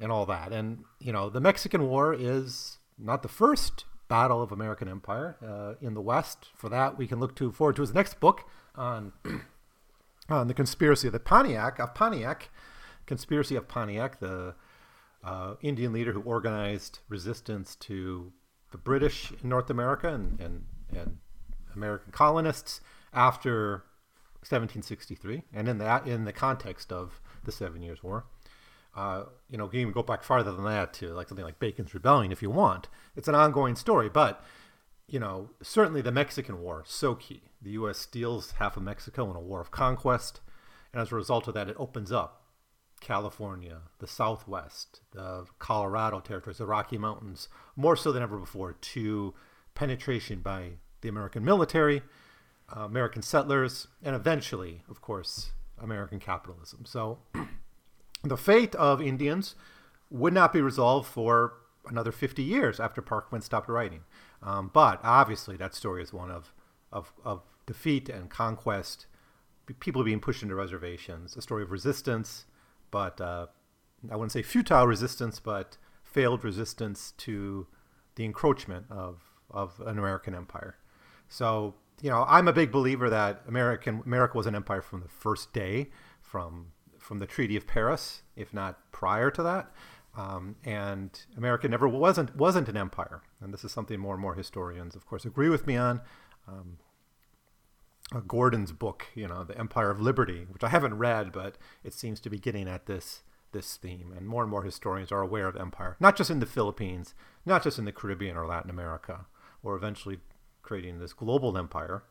and 0.00 0.12
all 0.12 0.26
that. 0.26 0.52
And, 0.52 0.84
you 1.00 1.12
know, 1.12 1.28
the 1.28 1.40
Mexican 1.40 1.88
War 1.88 2.14
is 2.14 2.78
not 2.98 3.22
the 3.22 3.28
first 3.28 3.84
battle 4.08 4.42
of 4.42 4.52
American 4.52 4.88
empire 4.88 5.36
uh, 5.44 5.84
in 5.84 5.94
the 5.94 6.00
West. 6.00 6.48
For 6.54 6.68
that, 6.68 6.98
we 6.98 7.06
can 7.06 7.18
look 7.18 7.34
to 7.36 7.50
forward 7.50 7.76
to 7.76 7.82
his 7.82 7.94
next 7.94 8.20
book 8.20 8.48
on, 8.74 9.12
on 10.28 10.48
the 10.48 10.54
conspiracy 10.54 11.08
of 11.08 11.12
the 11.12 11.20
Pontiac, 11.20 11.78
of 11.78 11.94
Pontiac, 11.94 12.50
conspiracy 13.06 13.56
of 13.56 13.68
Pontiac, 13.68 14.20
the 14.20 14.54
uh, 15.24 15.54
Indian 15.62 15.92
leader 15.92 16.12
who 16.12 16.20
organized 16.22 16.98
resistance 17.08 17.76
to 17.76 18.32
the 18.72 18.78
British 18.78 19.32
in 19.42 19.48
North 19.48 19.70
America 19.70 20.08
and, 20.08 20.40
and, 20.40 20.64
and 20.94 21.18
American 21.74 22.12
colonists 22.12 22.80
after 23.12 23.84
1763, 24.48 25.44
and 25.52 25.68
in 25.68 25.78
that 25.78 26.06
in 26.06 26.24
the 26.24 26.32
context 26.32 26.92
of 26.92 27.20
the 27.44 27.52
Seven 27.52 27.82
Years' 27.82 28.02
War. 28.02 28.24
Uh, 28.94 29.24
you 29.48 29.56
know, 29.56 29.64
you 29.64 29.70
can 29.70 29.80
even 29.80 29.92
go 29.92 30.02
back 30.02 30.22
farther 30.22 30.52
than 30.52 30.64
that 30.64 30.92
to 30.94 31.14
like 31.14 31.28
something 31.28 31.44
like 31.44 31.58
Bacon's 31.58 31.94
Rebellion 31.94 32.32
if 32.32 32.42
you 32.42 32.50
want. 32.50 32.88
It's 33.16 33.28
an 33.28 33.34
ongoing 33.34 33.76
story, 33.76 34.08
but 34.08 34.44
you 35.06 35.18
know, 35.18 35.50
certainly 35.62 36.02
the 36.02 36.12
Mexican 36.12 36.60
War 36.60 36.82
so 36.86 37.14
key. 37.14 37.42
The 37.60 37.70
U.S. 37.72 37.98
steals 37.98 38.52
half 38.52 38.76
of 38.76 38.82
Mexico 38.82 39.30
in 39.30 39.36
a 39.36 39.40
war 39.40 39.60
of 39.60 39.70
conquest, 39.70 40.40
and 40.92 41.00
as 41.00 41.12
a 41.12 41.14
result 41.14 41.48
of 41.48 41.54
that, 41.54 41.68
it 41.68 41.76
opens 41.78 42.10
up 42.10 42.41
California, 43.02 43.82
the 43.98 44.06
Southwest, 44.06 45.00
the 45.10 45.44
Colorado 45.58 46.20
territories, 46.20 46.58
the 46.58 46.66
Rocky 46.66 46.96
Mountains, 46.96 47.48
more 47.76 47.96
so 47.96 48.12
than 48.12 48.22
ever 48.22 48.38
before, 48.38 48.72
to 48.72 49.34
penetration 49.74 50.40
by 50.40 50.74
the 51.00 51.08
American 51.08 51.44
military, 51.44 52.02
uh, 52.74 52.80
American 52.80 53.20
settlers, 53.20 53.88
and 54.02 54.14
eventually, 54.14 54.82
of 54.88 55.02
course, 55.02 55.50
American 55.80 56.20
capitalism. 56.20 56.84
So 56.86 57.18
the 58.22 58.36
fate 58.36 58.74
of 58.76 59.02
Indians 59.02 59.56
would 60.08 60.32
not 60.32 60.52
be 60.52 60.60
resolved 60.60 61.08
for 61.08 61.54
another 61.88 62.12
50 62.12 62.42
years 62.42 62.78
after 62.78 63.02
Parkman 63.02 63.42
stopped 63.42 63.68
writing. 63.68 64.04
Um, 64.42 64.70
but 64.72 65.00
obviously, 65.02 65.56
that 65.56 65.74
story 65.74 66.02
is 66.02 66.12
one 66.12 66.30
of, 66.30 66.54
of, 66.92 67.12
of 67.24 67.42
defeat 67.66 68.08
and 68.08 68.30
conquest, 68.30 69.06
people 69.80 70.04
being 70.04 70.20
pushed 70.20 70.42
into 70.42 70.54
reservations, 70.54 71.36
a 71.36 71.42
story 71.42 71.64
of 71.64 71.72
resistance 71.72 72.44
but 72.92 73.20
uh, 73.20 73.46
I 74.08 74.14
wouldn't 74.14 74.30
say 74.30 74.42
futile 74.42 74.86
resistance, 74.86 75.40
but 75.40 75.76
failed 76.04 76.44
resistance 76.44 77.12
to 77.18 77.66
the 78.14 78.24
encroachment 78.24 78.86
of, 78.90 79.22
of 79.50 79.80
an 79.84 79.98
American 79.98 80.36
empire. 80.36 80.76
So, 81.28 81.74
you 82.00 82.10
know, 82.10 82.24
I'm 82.28 82.46
a 82.46 82.52
big 82.52 82.70
believer 82.70 83.10
that 83.10 83.42
American 83.48 84.02
America 84.06 84.36
was 84.36 84.46
an 84.46 84.54
empire 84.54 84.82
from 84.82 85.00
the 85.00 85.08
first 85.08 85.52
day, 85.52 85.90
from 86.20 86.68
from 86.98 87.18
the 87.18 87.26
Treaty 87.26 87.56
of 87.56 87.66
Paris, 87.66 88.22
if 88.36 88.54
not 88.54 88.92
prior 88.92 89.30
to 89.32 89.42
that. 89.42 89.72
Um, 90.16 90.56
and 90.64 91.18
America 91.36 91.68
never 91.68 91.88
wasn't 91.88 92.36
wasn't 92.36 92.68
an 92.68 92.76
empire, 92.76 93.22
and 93.40 93.52
this 93.52 93.64
is 93.64 93.72
something 93.72 93.98
more 93.98 94.14
and 94.14 94.22
more 94.22 94.34
historians, 94.34 94.94
of 94.94 95.06
course, 95.06 95.24
agree 95.24 95.48
with 95.48 95.66
me 95.66 95.76
on. 95.76 96.02
Um, 96.46 96.76
Uh, 98.12 98.20
Gordon's 98.20 98.72
book, 98.72 99.06
you 99.14 99.26
know, 99.26 99.44
The 99.44 99.58
Empire 99.58 99.90
of 99.90 100.00
Liberty, 100.00 100.46
which 100.50 100.62
I 100.62 100.68
haven't 100.68 100.98
read, 100.98 101.32
but 101.32 101.56
it 101.82 101.94
seems 101.94 102.20
to 102.20 102.30
be 102.30 102.38
getting 102.38 102.68
at 102.68 102.86
this 102.86 103.22
this 103.52 103.76
theme. 103.76 104.12
And 104.16 104.26
more 104.26 104.42
and 104.42 104.50
more 104.50 104.62
historians 104.62 105.12
are 105.12 105.20
aware 105.20 105.46
of 105.46 105.56
empire, 105.56 105.96
not 106.00 106.16
just 106.16 106.30
in 106.30 106.40
the 106.40 106.46
Philippines, 106.46 107.14
not 107.44 107.62
just 107.62 107.78
in 107.78 107.84
the 107.84 107.92
Caribbean 107.92 108.36
or 108.36 108.46
Latin 108.46 108.70
America, 108.70 109.26
or 109.62 109.76
eventually 109.76 110.18
creating 110.62 110.98
this 110.98 111.12
global 111.12 111.56
empire. 111.56 112.02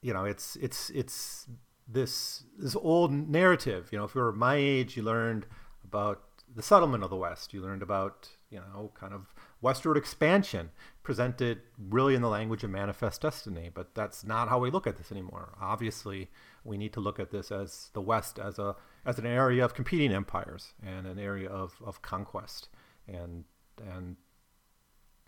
You 0.00 0.14
know, 0.14 0.24
it's 0.24 0.56
it's 0.56 0.90
it's 0.90 1.46
this 1.86 2.44
this 2.56 2.76
old 2.76 3.12
narrative. 3.12 3.88
You 3.92 3.98
know, 3.98 4.04
if 4.04 4.14
you 4.14 4.20
were 4.20 4.32
my 4.32 4.56
age, 4.56 4.96
you 4.96 5.02
learned 5.02 5.46
about 5.84 6.22
the 6.54 6.62
settlement 6.62 7.04
of 7.04 7.10
the 7.10 7.16
West. 7.16 7.52
You 7.52 7.60
learned 7.60 7.82
about 7.82 8.28
you 8.50 8.58
know, 8.58 8.92
kind 8.98 9.12
of 9.12 9.34
westward 9.60 9.96
expansion 9.96 10.70
presented 11.02 11.60
really 11.78 12.14
in 12.14 12.22
the 12.22 12.28
language 12.28 12.62
of 12.62 12.70
manifest 12.70 13.22
destiny. 13.22 13.70
But 13.72 13.94
that's 13.94 14.24
not 14.24 14.48
how 14.48 14.58
we 14.58 14.70
look 14.70 14.86
at 14.86 14.96
this 14.96 15.10
anymore. 15.10 15.56
Obviously, 15.60 16.28
we 16.64 16.76
need 16.76 16.92
to 16.92 17.00
look 17.00 17.18
at 17.18 17.30
this 17.30 17.50
as 17.50 17.90
the 17.94 18.00
West 18.00 18.38
as 18.38 18.58
a 18.58 18.76
as 19.04 19.18
an 19.18 19.26
area 19.26 19.64
of 19.64 19.74
competing 19.74 20.12
empires 20.12 20.74
and 20.84 21.06
an 21.06 21.18
area 21.18 21.48
of, 21.48 21.80
of 21.84 22.02
conquest 22.02 22.68
and 23.06 23.44
and 23.92 24.16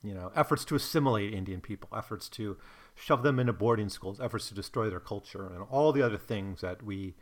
you 0.03 0.15
know 0.15 0.31
efforts 0.37 0.65
to 0.67 0.75
assimilate 0.75 1.33
Indian 1.33 1.61
people, 1.61 1.89
efforts 1.97 2.29
to 2.31 2.57
shove 2.95 3.23
them 3.23 3.39
into 3.39 3.53
boarding 3.53 3.89
schools, 3.89 4.21
efforts 4.21 4.49
to 4.49 4.55
destroy 4.55 4.91
their 4.91 5.01
culture, 5.01 5.47
and 5.47 5.65
all 5.71 5.93
the 5.93 6.03
other 6.03 6.19
things 6.19 6.61
that 6.61 6.83
we 6.83 7.15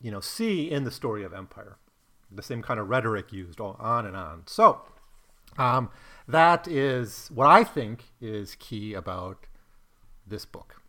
you 0.00 0.10
know 0.10 0.20
see 0.20 0.70
in 0.70 0.84
the 0.84 0.90
story 0.90 1.24
of 1.24 1.32
empire. 1.32 1.78
The 2.30 2.42
same 2.42 2.62
kind 2.62 2.78
of 2.78 2.88
rhetoric 2.88 3.32
used 3.32 3.58
on 3.58 4.04
and 4.04 4.14
on. 4.14 4.42
So 4.46 4.82
um, 5.58 5.90
that 6.26 6.66
is 6.68 7.30
what 7.34 7.46
I 7.46 7.64
think 7.64 8.04
is 8.20 8.54
key 8.54 8.94
about 8.94 9.46
this 10.26 10.44
book. 10.44 10.82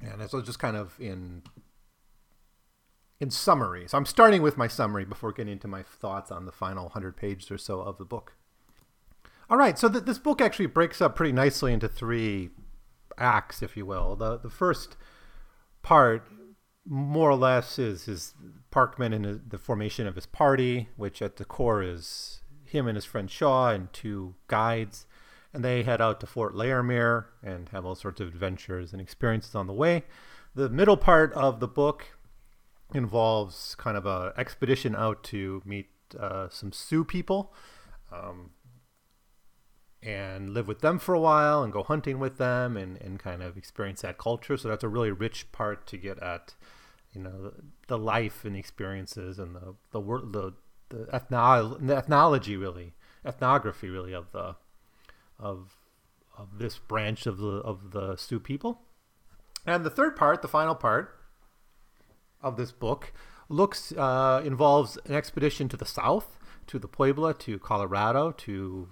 And 0.00 0.28
so 0.30 0.40
just 0.40 0.58
kind 0.58 0.76
of 0.76 0.98
in 0.98 1.42
in 3.20 3.30
summary. 3.30 3.86
So 3.86 3.98
I'm 3.98 4.06
starting 4.06 4.40
with 4.40 4.56
my 4.56 4.66
summary 4.66 5.04
before 5.04 5.32
getting 5.32 5.52
into 5.52 5.68
my 5.68 5.82
thoughts 5.82 6.30
on 6.30 6.46
the 6.46 6.52
final 6.52 6.84
100 6.84 7.16
pages 7.16 7.50
or 7.50 7.58
so 7.58 7.80
of 7.82 7.98
the 7.98 8.04
book. 8.06 8.32
All 9.50 9.58
right, 9.58 9.78
so 9.78 9.90
th- 9.90 10.04
this 10.04 10.18
book 10.18 10.40
actually 10.40 10.66
breaks 10.66 11.02
up 11.02 11.16
pretty 11.16 11.32
nicely 11.32 11.74
into 11.74 11.86
three 11.86 12.48
acts, 13.18 13.62
if 13.62 13.76
you 13.76 13.84
will. 13.84 14.16
The 14.16 14.38
the 14.38 14.48
first 14.48 14.96
part 15.82 16.26
more 16.86 17.30
or 17.30 17.36
less 17.36 17.78
is 17.78 18.04
his 18.04 18.34
Parkman 18.72 19.14
and 19.14 19.50
the 19.50 19.58
formation 19.58 20.06
of 20.06 20.14
his 20.14 20.26
party, 20.26 20.88
which 20.96 21.20
at 21.20 21.36
the 21.36 21.44
core 21.44 21.82
is 21.82 22.39
him 22.70 22.86
and 22.86 22.96
his 22.96 23.04
friend 23.04 23.30
Shaw 23.30 23.70
and 23.70 23.92
two 23.92 24.34
guides, 24.46 25.06
and 25.52 25.64
they 25.64 25.82
head 25.82 26.00
out 26.00 26.20
to 26.20 26.26
Fort 26.26 26.54
Laramie 26.54 27.24
and 27.42 27.68
have 27.70 27.84
all 27.84 27.94
sorts 27.94 28.20
of 28.20 28.28
adventures 28.28 28.92
and 28.92 29.00
experiences 29.00 29.54
on 29.54 29.66
the 29.66 29.72
way. 29.72 30.04
The 30.54 30.68
middle 30.68 30.96
part 30.96 31.32
of 31.34 31.60
the 31.60 31.68
book 31.68 32.18
involves 32.94 33.74
kind 33.76 33.96
of 33.96 34.06
a 34.06 34.32
expedition 34.36 34.96
out 34.96 35.22
to 35.24 35.62
meet 35.64 35.88
uh, 36.18 36.48
some 36.48 36.72
Sioux 36.72 37.04
people. 37.04 37.54
Um, 38.12 38.50
and 40.02 40.50
live 40.50 40.66
with 40.66 40.80
them 40.80 40.98
for 40.98 41.14
a 41.14 41.20
while 41.20 41.62
and 41.62 41.72
go 41.72 41.82
hunting 41.82 42.18
with 42.18 42.38
them 42.38 42.76
and, 42.76 42.96
and 43.02 43.18
kind 43.18 43.42
of 43.42 43.56
experience 43.56 44.02
that 44.02 44.18
culture. 44.18 44.56
So 44.56 44.68
that's 44.68 44.84
a 44.84 44.88
really 44.88 45.10
rich 45.10 45.52
part 45.52 45.86
to 45.88 45.96
get 45.96 46.18
at, 46.22 46.54
you 47.12 47.20
know, 47.20 47.42
the, 47.42 47.52
the 47.88 47.98
life 47.98 48.44
and 48.44 48.56
experiences 48.56 49.38
and 49.38 49.54
the 49.54 49.74
the 49.90 50.00
world 50.00 50.32
the 50.32 50.54
the, 50.90 51.06
ethno- 51.06 51.90
ethnology 51.90 52.56
really, 52.56 52.94
ethnography 53.24 53.88
really 53.88 54.12
of 54.12 54.30
the 54.32 54.56
of 55.38 55.76
of 56.36 56.58
this 56.58 56.78
branch 56.78 57.26
of 57.26 57.38
the 57.38 57.56
of 57.62 57.92
the 57.92 58.16
Sioux 58.16 58.38
people. 58.40 58.82
And 59.66 59.84
the 59.84 59.90
third 59.90 60.16
part, 60.16 60.42
the 60.42 60.48
final 60.48 60.74
part 60.74 61.16
of 62.42 62.56
this 62.56 62.72
book, 62.72 63.12
looks 63.48 63.92
uh, 63.92 64.42
involves 64.44 64.98
an 65.06 65.14
expedition 65.14 65.68
to 65.68 65.76
the 65.76 65.84
south, 65.84 66.38
to 66.66 66.78
the 66.78 66.88
Pueblo, 66.88 67.32
to 67.32 67.58
Colorado, 67.58 68.32
to 68.32 68.88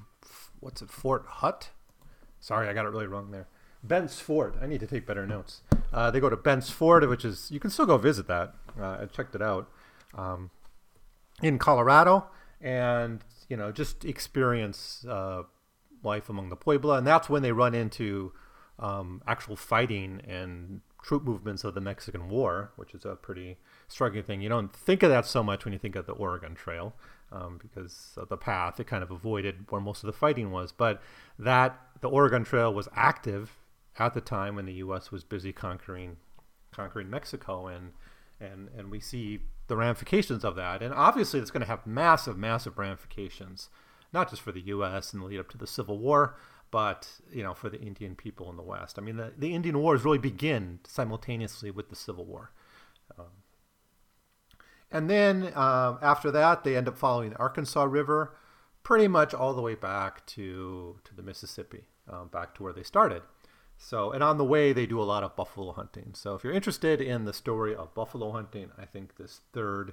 what's 0.60 0.82
it, 0.82 0.90
Fort 0.90 1.24
Hutt? 1.26 1.70
Sorry, 2.40 2.68
I 2.68 2.72
got 2.72 2.84
it 2.84 2.90
really 2.90 3.06
wrong 3.06 3.30
there. 3.30 3.48
Bent's 3.82 4.20
Fort. 4.20 4.56
I 4.60 4.66
need 4.66 4.80
to 4.80 4.86
take 4.86 5.06
better 5.06 5.26
notes. 5.26 5.62
Uh, 5.92 6.10
they 6.10 6.20
go 6.20 6.28
to 6.28 6.36
Bent's 6.36 6.70
Fort, 6.70 7.08
which 7.08 7.24
is 7.24 7.50
you 7.50 7.60
can 7.60 7.70
still 7.70 7.86
go 7.86 7.96
visit 7.96 8.26
that. 8.28 8.54
Uh, 8.78 8.98
I 9.00 9.06
checked 9.06 9.34
it 9.34 9.42
out 9.42 9.70
um, 10.14 10.50
in 11.42 11.58
Colorado, 11.58 12.26
and 12.60 13.24
you 13.48 13.56
know 13.56 13.72
just 13.72 14.04
experience 14.04 15.04
uh, 15.08 15.42
life 16.02 16.28
among 16.28 16.48
the 16.48 16.56
Pueblo, 16.56 16.94
and 16.94 17.06
that's 17.06 17.28
when 17.28 17.42
they 17.42 17.52
run 17.52 17.74
into 17.74 18.32
um, 18.78 19.22
actual 19.26 19.56
fighting 19.56 20.20
and 20.26 20.80
troop 21.02 21.24
movements 21.24 21.64
of 21.64 21.74
the 21.74 21.80
Mexican 21.80 22.28
War, 22.28 22.72
which 22.76 22.94
is 22.94 23.04
a 23.04 23.14
pretty 23.14 23.56
striking 23.86 24.22
thing. 24.22 24.40
You 24.40 24.48
don't 24.48 24.72
think 24.72 25.02
of 25.02 25.10
that 25.10 25.26
so 25.26 25.42
much 25.42 25.64
when 25.64 25.72
you 25.72 25.78
think 25.78 25.96
of 25.96 26.06
the 26.06 26.12
Oregon 26.12 26.54
Trail, 26.54 26.94
um, 27.32 27.58
because 27.60 28.12
of 28.16 28.28
the 28.28 28.36
path 28.36 28.80
it 28.80 28.86
kind 28.86 29.02
of 29.02 29.10
avoided 29.10 29.66
where 29.70 29.80
most 29.80 30.02
of 30.02 30.06
the 30.06 30.12
fighting 30.12 30.50
was. 30.50 30.72
But 30.72 31.02
that 31.38 31.78
the 32.00 32.08
Oregon 32.08 32.44
Trail 32.44 32.72
was 32.72 32.88
active 32.94 33.58
at 33.98 34.14
the 34.14 34.20
time 34.20 34.56
when 34.56 34.66
the 34.66 34.74
U.S. 34.74 35.10
was 35.10 35.24
busy 35.24 35.52
conquering 35.52 36.16
conquering 36.70 37.10
Mexico, 37.10 37.66
and 37.66 37.92
and 38.40 38.68
and 38.76 38.90
we 38.90 39.00
see 39.00 39.40
the 39.68 39.76
ramifications 39.76 40.44
of 40.44 40.56
that. 40.56 40.82
And 40.82 40.92
obviously, 40.92 41.40
it's 41.40 41.50
going 41.50 41.62
to 41.62 41.66
have 41.66 41.86
massive, 41.86 42.36
massive 42.36 42.78
ramifications, 42.78 43.68
not 44.12 44.28
just 44.28 44.42
for 44.42 44.52
the 44.52 44.62
U.S. 44.62 45.12
the 45.12 45.22
lead 45.22 45.38
up 45.38 45.48
to 45.50 45.58
the 45.58 45.66
Civil 45.66 45.98
War, 45.98 46.36
but 46.70 47.08
you 47.32 47.42
know 47.42 47.54
for 47.54 47.70
the 47.70 47.80
Indian 47.80 48.14
people 48.14 48.50
in 48.50 48.56
the 48.56 48.62
West. 48.62 48.98
I 48.98 49.02
mean, 49.02 49.16
the, 49.16 49.32
the 49.36 49.54
Indian 49.54 49.78
Wars 49.78 50.04
really 50.04 50.18
begin 50.18 50.80
simultaneously 50.86 51.70
with 51.70 51.88
the 51.88 51.96
Civil 51.96 52.24
War. 52.24 52.50
Um, 53.18 53.26
and 54.90 55.08
then 55.08 55.52
um, 55.54 55.98
after 56.02 56.30
that, 56.30 56.64
they 56.64 56.76
end 56.76 56.88
up 56.88 56.98
following 56.98 57.30
the 57.30 57.38
Arkansas 57.38 57.84
River 57.84 58.34
pretty 58.82 59.08
much 59.08 59.34
all 59.34 59.52
the 59.52 59.60
way 59.60 59.74
back 59.74 60.24
to, 60.24 60.98
to 61.04 61.14
the 61.14 61.22
Mississippi, 61.22 61.84
um, 62.10 62.28
back 62.28 62.54
to 62.54 62.62
where 62.62 62.72
they 62.72 62.82
started. 62.82 63.22
So, 63.78 64.10
and 64.10 64.22
on 64.24 64.38
the 64.38 64.44
way, 64.44 64.72
they 64.72 64.86
do 64.86 65.00
a 65.00 65.04
lot 65.04 65.22
of 65.22 65.36
buffalo 65.36 65.72
hunting. 65.72 66.10
So, 66.14 66.34
if 66.34 66.42
you're 66.42 66.52
interested 66.52 67.00
in 67.00 67.24
the 67.24 67.32
story 67.32 67.74
of 67.74 67.94
buffalo 67.94 68.32
hunting, 68.32 68.70
I 68.76 68.84
think 68.84 69.16
this 69.16 69.40
third 69.52 69.92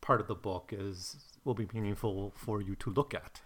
part 0.00 0.20
of 0.20 0.26
the 0.26 0.34
book 0.34 0.74
is 0.76 1.16
will 1.44 1.54
be 1.54 1.68
meaningful 1.72 2.32
for 2.36 2.60
you 2.60 2.74
to 2.74 2.90
look 2.90 3.14
at. 3.14 3.40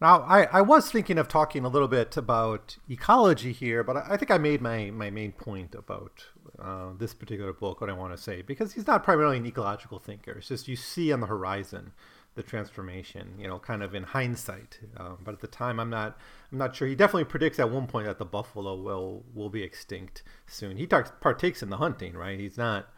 Now, 0.00 0.22
I, 0.22 0.44
I 0.44 0.60
was 0.60 0.90
thinking 0.90 1.18
of 1.18 1.28
talking 1.28 1.64
a 1.64 1.68
little 1.68 1.88
bit 1.88 2.16
about 2.16 2.76
ecology 2.88 3.52
here, 3.52 3.82
but 3.82 3.96
I, 3.96 4.06
I 4.10 4.16
think 4.16 4.30
I 4.30 4.38
made 4.38 4.62
my, 4.62 4.90
my 4.90 5.10
main 5.10 5.32
point 5.32 5.74
about 5.74 6.24
uh, 6.58 6.90
this 6.96 7.14
particular 7.14 7.52
book, 7.52 7.80
what 7.80 7.90
I 7.90 7.94
want 7.94 8.16
to 8.16 8.22
say, 8.22 8.42
because 8.42 8.72
he's 8.72 8.86
not 8.86 9.02
primarily 9.02 9.38
an 9.38 9.46
ecological 9.46 9.98
thinker. 9.98 10.32
It's 10.32 10.48
just 10.48 10.68
you 10.68 10.76
see 10.76 11.12
on 11.12 11.20
the 11.20 11.26
horizon 11.26 11.92
the 12.34 12.42
transformation, 12.42 13.34
you 13.38 13.48
know, 13.48 13.58
kind 13.58 13.82
of 13.82 13.94
in 13.94 14.04
hindsight. 14.04 14.78
Uh, 14.96 15.14
but 15.22 15.34
at 15.34 15.40
the 15.40 15.48
time, 15.48 15.80
I'm 15.80 15.90
not, 15.90 16.16
I'm 16.52 16.58
not 16.58 16.76
sure. 16.76 16.86
He 16.86 16.94
definitely 16.94 17.24
predicts 17.24 17.58
at 17.58 17.70
one 17.70 17.86
point 17.86 18.06
that 18.06 18.18
the 18.18 18.24
buffalo 18.24 18.76
will 18.76 19.24
will 19.34 19.50
be 19.50 19.62
extinct 19.62 20.22
soon. 20.46 20.76
He 20.76 20.86
talks, 20.86 21.10
partakes 21.20 21.62
in 21.62 21.70
the 21.70 21.78
hunting, 21.78 22.14
right? 22.14 22.38
He's 22.38 22.56
not 22.56 22.88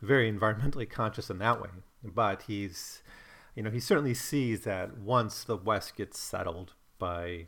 very 0.00 0.30
environmentally 0.30 0.88
conscious 0.88 1.30
in 1.30 1.38
that 1.38 1.60
way, 1.60 1.70
but 2.04 2.42
he's 2.42 3.02
you 3.54 3.62
know, 3.62 3.70
he 3.70 3.80
certainly 3.80 4.14
sees 4.14 4.62
that 4.62 4.98
once 4.98 5.44
the 5.44 5.56
West 5.56 5.96
gets 5.96 6.18
settled 6.18 6.74
by 6.98 7.46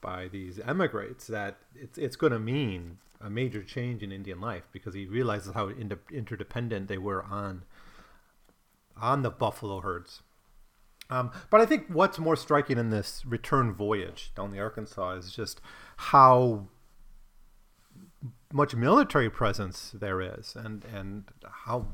by 0.00 0.28
these 0.28 0.58
emigrants, 0.60 1.26
that 1.26 1.58
it's 1.74 1.98
it's 1.98 2.16
going 2.16 2.32
to 2.32 2.38
mean 2.38 2.98
a 3.20 3.30
major 3.30 3.62
change 3.62 4.02
in 4.02 4.12
Indian 4.12 4.40
life 4.40 4.64
because 4.72 4.94
he 4.94 5.06
realizes 5.06 5.52
how 5.54 5.68
interdependent 6.10 6.88
they 6.88 6.98
were 6.98 7.22
on 7.24 7.64
on 9.00 9.22
the 9.22 9.30
buffalo 9.30 9.80
herds. 9.80 10.22
Um, 11.10 11.32
but 11.50 11.60
I 11.60 11.66
think 11.66 11.86
what's 11.88 12.18
more 12.18 12.36
striking 12.36 12.78
in 12.78 12.90
this 12.90 13.24
return 13.26 13.74
voyage 13.74 14.32
down 14.36 14.52
the 14.52 14.60
Arkansas 14.60 15.12
is 15.12 15.32
just 15.32 15.60
how 15.96 16.68
much 18.52 18.74
military 18.74 19.28
presence 19.28 19.90
there 19.92 20.20
is, 20.20 20.54
and 20.54 20.84
and 20.84 21.24
how 21.64 21.88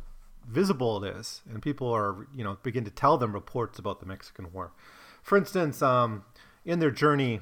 visible 0.46 1.02
it 1.02 1.16
is, 1.16 1.42
and 1.48 1.62
people 1.62 1.90
are 1.90 2.26
you 2.34 2.44
know 2.44 2.58
begin 2.62 2.84
to 2.84 2.90
tell 2.90 3.16
them 3.16 3.32
reports 3.32 3.78
about 3.78 4.00
the 4.00 4.06
Mexican 4.06 4.52
War. 4.52 4.72
For 5.22 5.38
instance, 5.38 5.82
um, 5.82 6.24
in 6.64 6.78
their 6.78 6.90
journey, 6.90 7.40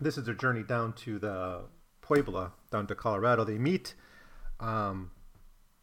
this 0.00 0.18
is 0.18 0.24
their 0.24 0.34
journey 0.34 0.62
down 0.62 0.92
to 0.94 1.18
the 1.18 1.62
Pueblo, 2.00 2.52
down 2.70 2.86
to 2.88 2.94
Colorado. 2.94 3.44
They 3.44 3.58
meet 3.58 3.94
um, 4.58 5.12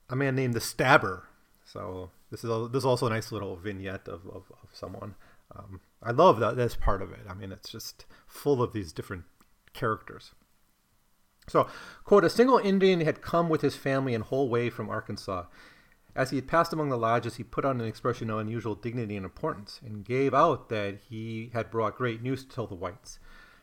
a 0.09 0.15
man 0.15 0.35
named 0.35 0.53
the 0.53 0.61
Stabber. 0.61 1.28
So 1.71 2.09
this 2.31 2.43
is 2.43 2.49
a, 2.49 2.67
this 2.67 2.81
is 2.81 2.85
also 2.85 3.07
a 3.07 3.11
nice 3.11 3.31
little 3.31 3.55
vignette 3.55 4.07
of, 4.07 4.25
of, 4.27 4.43
of 4.51 4.69
someone. 4.73 5.15
Um, 5.55 5.81
I 6.01 6.11
love 6.11 6.39
that 6.39 6.55
this 6.55 6.75
part 6.75 7.01
of 7.01 7.11
it. 7.11 7.21
I 7.29 7.33
mean, 7.33 7.51
it's 7.51 7.69
just 7.69 8.05
full 8.27 8.63
of 8.63 8.73
these 8.73 8.91
different 8.91 9.25
characters. 9.73 10.31
So, 11.47 11.67
quote, 12.03 12.23
a 12.23 12.29
single 12.29 12.59
Indian 12.59 13.01
had 13.01 13.21
come 13.21 13.49
with 13.49 13.61
his 13.61 13.75
family 13.75 14.13
and 14.13 14.23
whole 14.23 14.49
way 14.49 14.69
from 14.69 14.89
Arkansas. 14.89 15.45
As 16.15 16.31
he 16.31 16.37
had 16.37 16.47
passed 16.47 16.73
among 16.73 16.89
the 16.89 16.97
lodges, 16.97 17.35
he 17.35 17.43
put 17.43 17.65
on 17.65 17.79
an 17.79 17.87
expression 17.87 18.29
of 18.29 18.39
unusual 18.39 18.75
dignity 18.75 19.15
and 19.15 19.25
importance, 19.25 19.79
and 19.83 20.05
gave 20.05 20.33
out 20.33 20.69
that 20.69 20.99
he 21.09 21.49
had 21.53 21.71
brought 21.71 21.97
great 21.97 22.21
news 22.21 22.43
to 22.43 22.49
tell 22.49 22.67
the 22.67 22.75
whites. 22.75 23.19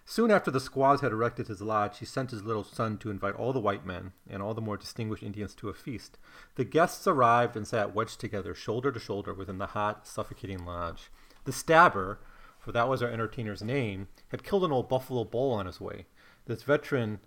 Soon 0.09 0.31
after 0.31 0.53
the 0.53 0.61
squaws 0.61 1.01
had 1.01 1.11
erected 1.11 1.49
his 1.49 1.61
lodge, 1.61 1.99
he 1.99 2.05
sent 2.05 2.31
his 2.31 2.45
little 2.45 2.63
son 2.63 2.97
to 2.97 3.11
invite 3.11 3.35
all 3.35 3.53
the 3.53 3.59
white 3.59 3.85
men 3.85 4.13
and 4.31 4.41
all 4.41 4.55
the 4.55 4.61
more 4.61 4.77
distinguished 4.77 5.25
Indians 5.25 5.53
to 5.57 5.69
a 5.69 5.75
feast. 5.75 6.17
The 6.55 6.65
guests 6.65 7.09
arrived 7.09 7.57
and 7.57 7.67
sat 7.67 7.93
wedged 7.93 8.21
together, 8.21 8.55
shoulder 8.55 8.93
to 8.93 9.01
shoulder, 9.01 9.35
within 9.35 9.59
the 9.59 9.67
hot, 9.67 10.07
suffocating 10.07 10.65
lodge. 10.65 11.11
The 11.43 11.53
stabber, 11.53 12.21
for 12.61 12.71
that 12.71 12.89
was 12.89 13.03
our 13.03 13.11
entertainer's 13.11 13.63
name, 13.63 14.07
had 14.29 14.45
killed 14.45 14.65
an 14.65 14.71
old 14.71 14.89
buffalo 14.89 15.25
bull 15.25 15.53
on 15.53 15.67
his 15.67 15.81
way. 15.81 16.07
This 16.47 16.63
veteran 16.63 17.19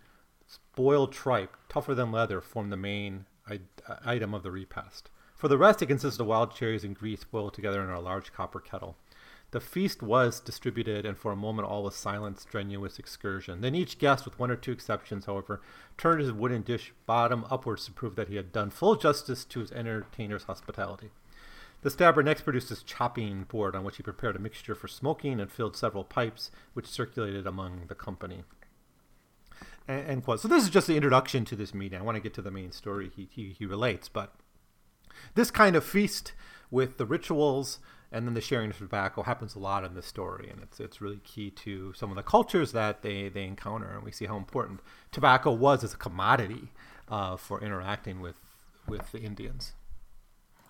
boiled 0.74 1.12
tripe, 1.12 1.58
tougher 1.68 1.94
than 1.94 2.14
leather, 2.14 2.40
formed 2.40 2.72
the 2.72 2.78
main 2.78 3.26
uh, 3.52 3.58
item 4.06 4.34
of 4.34 4.42
the 4.42 4.52
repast. 4.52 5.10
For 5.36 5.50
the 5.50 5.58
rest, 5.58 5.82
it 5.82 5.88
consisted 5.88 6.22
of 6.22 6.28
wild 6.28 6.56
cherries 6.56 6.86
and 6.86 6.96
grease 6.96 7.26
boiled 7.26 7.54
together 7.54 7.84
in 7.84 7.90
a 7.90 8.00
large 8.00 8.32
copper 8.32 8.62
kettle. 8.62 8.96
The 9.52 9.60
feast 9.60 10.04
was 10.04 10.40
distributed, 10.40 11.06
and 11.06 11.18
for 11.18 11.32
a 11.32 11.36
moment 11.36 11.68
all 11.68 11.84
was 11.84 11.96
silent, 11.96 12.40
strenuous 12.40 13.00
excursion. 13.00 13.62
Then 13.62 13.74
each 13.74 13.98
guest, 13.98 14.26
with 14.26 14.38
one 14.38 14.52
or 14.52 14.56
two 14.56 14.72
exceptions, 14.72 15.26
however, 15.26 15.62
turned 15.98 16.22
his 16.22 16.32
wooden 16.32 16.62
dish 16.62 16.94
bottom 17.08 17.46
upwards 17.50 17.86
to 17.86 17.92
prove 17.92 18.16
that 18.16 18.28
he 18.28 18.36
had 18.36 18.52
done 18.52 18.70
full 18.70 18.96
justice 18.96 19.46
to 19.46 19.62
his 19.62 19.72
entertainer's 19.72 20.44
hospitality. 20.44 21.10
The 21.82 21.90
stabber 21.90 22.22
next 22.22 22.42
produced 22.44 22.70
his 22.70 22.84
chopping 22.84 23.44
board 23.46 23.76
on 23.76 23.84
which 23.84 23.98
he 23.98 24.04
prepared 24.04 24.36
a 24.36 24.40
mixture 24.40 24.76
for 24.76 24.88
smoking 24.88 25.40
and 25.40 25.52
filled 25.52 25.76
several 25.76 26.04
pipes, 26.04 26.52
which 26.74 26.86
circulated 26.86 27.48
among 27.48 27.88
the 27.88 27.96
company. 27.96 28.44
End 29.88 30.24
quote. 30.24 30.42
So 30.42 30.48
this 30.48 30.64
is 30.64 30.70
just 30.70 30.86
the 30.86 30.96
introduction 30.96 31.46
to 31.46 31.56
this 31.56 31.74
meeting. 31.74 31.98
I 31.98 32.04
want 32.04 32.16
to 32.16 32.22
get 32.22 32.36
to 32.36 32.44
the 32.44 32.52
main 32.52 32.72
story 32.72 33.10
he, 33.16 33.28
he, 33.32 33.56
he 33.58 33.66
relates, 33.66 34.10
but 34.10 34.36
this 35.34 35.50
kind 35.50 35.76
of 35.76 35.84
feast 35.84 36.34
with 36.70 36.98
the 36.98 37.06
rituals 37.06 37.80
and 38.12 38.26
then 38.26 38.34
the 38.34 38.42
sharing 38.42 38.72
of 38.72 38.78
tobacco 38.78 39.24
happens 39.24 39.56
a 39.56 39.60
lot 39.60 39.84
in 39.84 39.94
this 39.94 40.06
story, 40.06 40.50
and 40.50 40.62
it's 40.62 40.80
it's 40.80 41.02
really 41.02 41.20
key 41.24 41.52
to 41.52 41.94
some 41.94 42.10
of 42.10 42.16
the 42.16 42.24
cultures 42.24 42.72
that 42.72 43.02
they 43.02 43.30
they 43.30 43.44
encounter, 43.44 43.92
and 43.92 44.04
we 44.04 44.12
see 44.12 44.26
how 44.26 44.38
important 44.38 44.80
tobacco 45.12 45.52
was 45.52 45.84
as 45.84 45.94
a 45.94 45.98
commodity 45.98 46.70
uh, 47.08 47.38
for 47.38 47.62
interacting 47.62 48.20
with 48.20 48.36
with 48.88 49.12
the 49.12 49.20
Indians. 49.20 49.74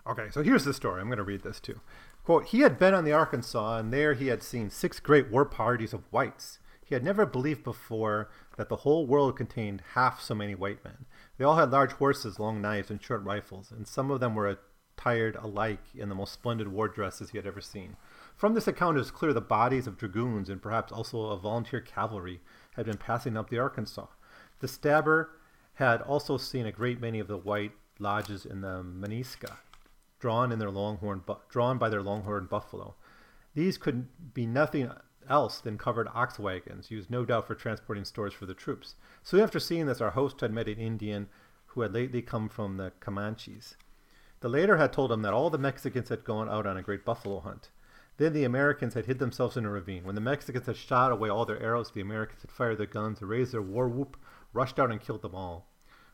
Okay, 0.05 0.27
so 0.31 0.43
here's 0.43 0.65
the 0.65 0.73
story. 0.73 1.01
I'm 1.01 1.07
going 1.07 1.17
to 1.17 1.23
read 1.23 1.43
this 1.43 1.59
too. 1.59 1.79
Quote: 2.23 2.45
He 2.45 2.61
had 2.61 2.77
been 2.77 2.93
on 2.93 3.05
the 3.05 3.13
Arkansas, 3.13 3.77
and 3.77 3.93
there 3.93 4.13
he 4.13 4.27
had 4.27 4.43
seen 4.43 4.69
six 4.69 4.99
great 4.99 5.29
war 5.29 5.45
parties 5.45 5.93
of 5.93 6.11
whites. 6.11 6.59
He 6.83 6.95
had 6.95 7.03
never 7.03 7.25
believed 7.25 7.63
before 7.63 8.29
that 8.57 8.67
the 8.67 8.77
whole 8.77 9.05
world 9.05 9.37
contained 9.37 9.83
half 9.93 10.19
so 10.19 10.33
many 10.33 10.55
white 10.55 10.83
men. 10.83 11.05
They 11.37 11.45
all 11.45 11.55
had 11.55 11.69
large 11.69 11.91
horses, 11.91 12.39
long 12.39 12.61
knives, 12.61 12.89
and 12.89 13.01
short 13.01 13.23
rifles, 13.23 13.71
and 13.71 13.87
some 13.87 14.09
of 14.09 14.19
them 14.19 14.33
were 14.33 14.57
attired 14.99 15.37
alike 15.41 15.83
in 15.95 16.09
the 16.09 16.15
most 16.15 16.33
splendid 16.33 16.67
war 16.67 16.87
dresses 16.87 17.29
he 17.29 17.37
had 17.37 17.47
ever 17.47 17.61
seen. 17.61 17.95
From 18.35 18.53
this 18.53 18.67
account, 18.67 18.97
it 18.97 18.99
was 18.99 19.11
clear 19.11 19.33
the 19.33 19.41
bodies 19.41 19.87
of 19.87 19.97
dragoons 19.97 20.49
and 20.49 20.61
perhaps 20.61 20.91
also 20.91 21.27
of 21.27 21.41
volunteer 21.41 21.81
cavalry 21.81 22.41
had 22.75 22.85
been 22.85 22.97
passing 22.97 23.37
up 23.37 23.49
the 23.49 23.59
Arkansas. 23.59 24.07
The 24.59 24.67
stabber 24.67 25.31
had 25.75 26.01
also 26.01 26.37
seen 26.37 26.65
a 26.65 26.71
great 26.71 26.99
many 26.99 27.19
of 27.19 27.27
the 27.27 27.37
white 27.37 27.71
lodges 27.97 28.45
in 28.45 28.61
the 28.61 28.83
Meneaska, 28.83 29.57
drawn 30.19 30.51
in 30.51 30.59
their 30.59 30.71
longhorn, 30.71 31.21
bu- 31.25 31.35
drawn 31.49 31.77
by 31.77 31.89
their 31.89 32.01
longhorn 32.01 32.47
buffalo. 32.47 32.95
These 33.55 33.77
could 33.77 34.07
be 34.33 34.45
nothing 34.45 34.91
else 35.29 35.59
than 35.59 35.77
covered 35.77 36.07
ox 36.13 36.39
wagons, 36.39 36.91
used 36.91 37.09
no 37.09 37.23
doubt 37.23 37.47
for 37.47 37.55
transporting 37.55 38.05
stores 38.05 38.33
for 38.33 38.45
the 38.45 38.53
troops. 38.53 38.95
Soon 39.23 39.41
after 39.41 39.59
seeing 39.59 39.85
this, 39.85 40.01
our 40.01 40.11
host 40.11 40.41
had 40.41 40.51
met 40.51 40.67
an 40.67 40.77
Indian 40.77 41.27
who 41.67 41.81
had 41.81 41.93
lately 41.93 42.21
come 42.21 42.49
from 42.49 42.77
the 42.77 42.91
Comanches. 42.99 43.75
The 44.41 44.49
latter 44.49 44.77
had 44.77 44.93
told 44.93 45.11
him 45.11 45.21
that 45.23 45.33
all 45.33 45.49
the 45.49 45.57
Mexicans 45.57 46.09
had 46.09 46.23
gone 46.23 46.47
out 46.47 46.65
on 46.65 46.77
a 46.77 46.81
great 46.81 47.03
buffalo 47.03 47.39
hunt. 47.41 47.69
Then 48.17 48.33
the 48.33 48.45
Americans 48.45 48.93
had 48.93 49.05
hid 49.05 49.19
themselves 49.19 49.57
in 49.57 49.65
a 49.65 49.69
ravine. 49.69 50.03
When 50.03 50.15
the 50.15 50.21
Mexicans 50.21 50.65
had 50.65 50.77
shot 50.77 51.11
away 51.11 51.29
all 51.29 51.45
their 51.45 51.61
arrows, 51.61 51.91
the 51.91 52.01
Americans 52.01 52.41
had 52.41 52.51
fired 52.51 52.77
their 52.77 52.85
guns, 52.85 53.21
raised 53.21 53.51
their 53.51 53.61
war 53.61 53.87
whoop, 53.87 54.17
rushed 54.53 54.79
out, 54.79 54.91
and 54.91 55.01
killed 55.01 55.21
them 55.21 55.35
all. 55.35 55.67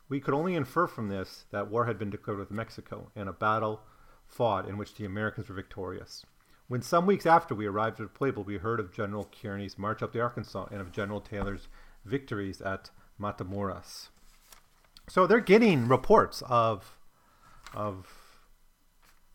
We 0.08 0.20
could 0.20 0.34
only 0.34 0.56
infer 0.56 0.88
from 0.88 1.10
this 1.10 1.46
that 1.52 1.70
war 1.70 1.86
had 1.86 1.98
been 1.98 2.10
declared 2.10 2.40
with 2.40 2.52
Mexico, 2.52 3.12
and 3.16 3.28
a 3.28 3.34
battle 3.34 3.82
fought 4.28 4.68
in 4.68 4.78
which 4.78 4.96
the 4.96 5.06
Americans 5.06 5.50
were 5.50 5.56
victorious. 5.56 6.26
When 6.68 6.82
some 6.82 7.06
weeks 7.06 7.28
after 7.28 7.54
we 7.54 7.68
arrived 7.68 8.00
at 8.00 8.14
Pueblo, 8.14 8.44
we 8.44 8.58
heard 8.58 8.80
of 8.80 8.92
General 8.92 9.30
Kearny's 9.32 9.78
march 9.78 10.02
up 10.02 10.14
the 10.14 10.22
Arkansas 10.22 10.68
and 10.72 10.82
of 10.82 10.92
General 10.92 11.22
Taylor's 11.22 11.68
victories 12.06 12.62
at 12.62 12.90
Matamoras. 13.20 14.10
So 15.08 15.28
they're 15.28 15.40
getting 15.40 15.88
reports 15.88 16.42
of 16.48 16.98
of 17.74 18.15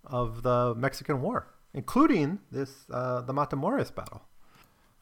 of 0.04 0.42
the 0.42 0.74
Mexican 0.76 1.20
War, 1.22 1.48
including 1.74 2.40
this 2.50 2.86
uh, 2.92 3.20
the 3.20 3.32
Matamoros 3.32 3.94
battle. 3.94 4.22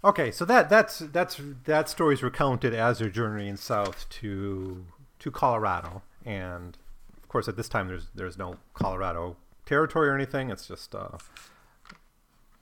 Okay, 0.04 0.30
so 0.30 0.44
that 0.44 0.68
that's 0.68 0.98
that's 0.98 1.40
that 1.64 1.88
story 1.88 2.14
is 2.14 2.22
recounted 2.22 2.74
as 2.74 2.98
they're 2.98 3.10
journeying 3.10 3.56
south 3.56 4.08
to 4.10 4.84
to 5.18 5.30
Colorado, 5.30 6.02
and 6.24 6.78
of 7.16 7.28
course 7.28 7.48
at 7.48 7.56
this 7.56 7.68
time 7.68 7.88
there's 7.88 8.08
there's 8.14 8.38
no 8.38 8.56
Colorado 8.74 9.36
territory 9.66 10.08
or 10.08 10.14
anything. 10.14 10.50
It's 10.50 10.68
just 10.68 10.94
uh, 10.94 11.18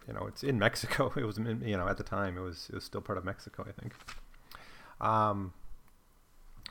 you 0.06 0.14
know, 0.14 0.26
it's 0.26 0.42
in 0.42 0.58
Mexico. 0.58 1.12
It 1.16 1.24
was, 1.24 1.38
you 1.38 1.76
know, 1.76 1.88
at 1.88 1.96
the 1.96 2.04
time 2.04 2.36
it 2.36 2.40
was 2.40 2.68
it 2.70 2.74
was 2.74 2.84
still 2.84 3.00
part 3.00 3.18
of 3.18 3.24
Mexico, 3.24 3.66
I 3.68 3.80
think. 3.80 3.94
Um, 5.00 5.52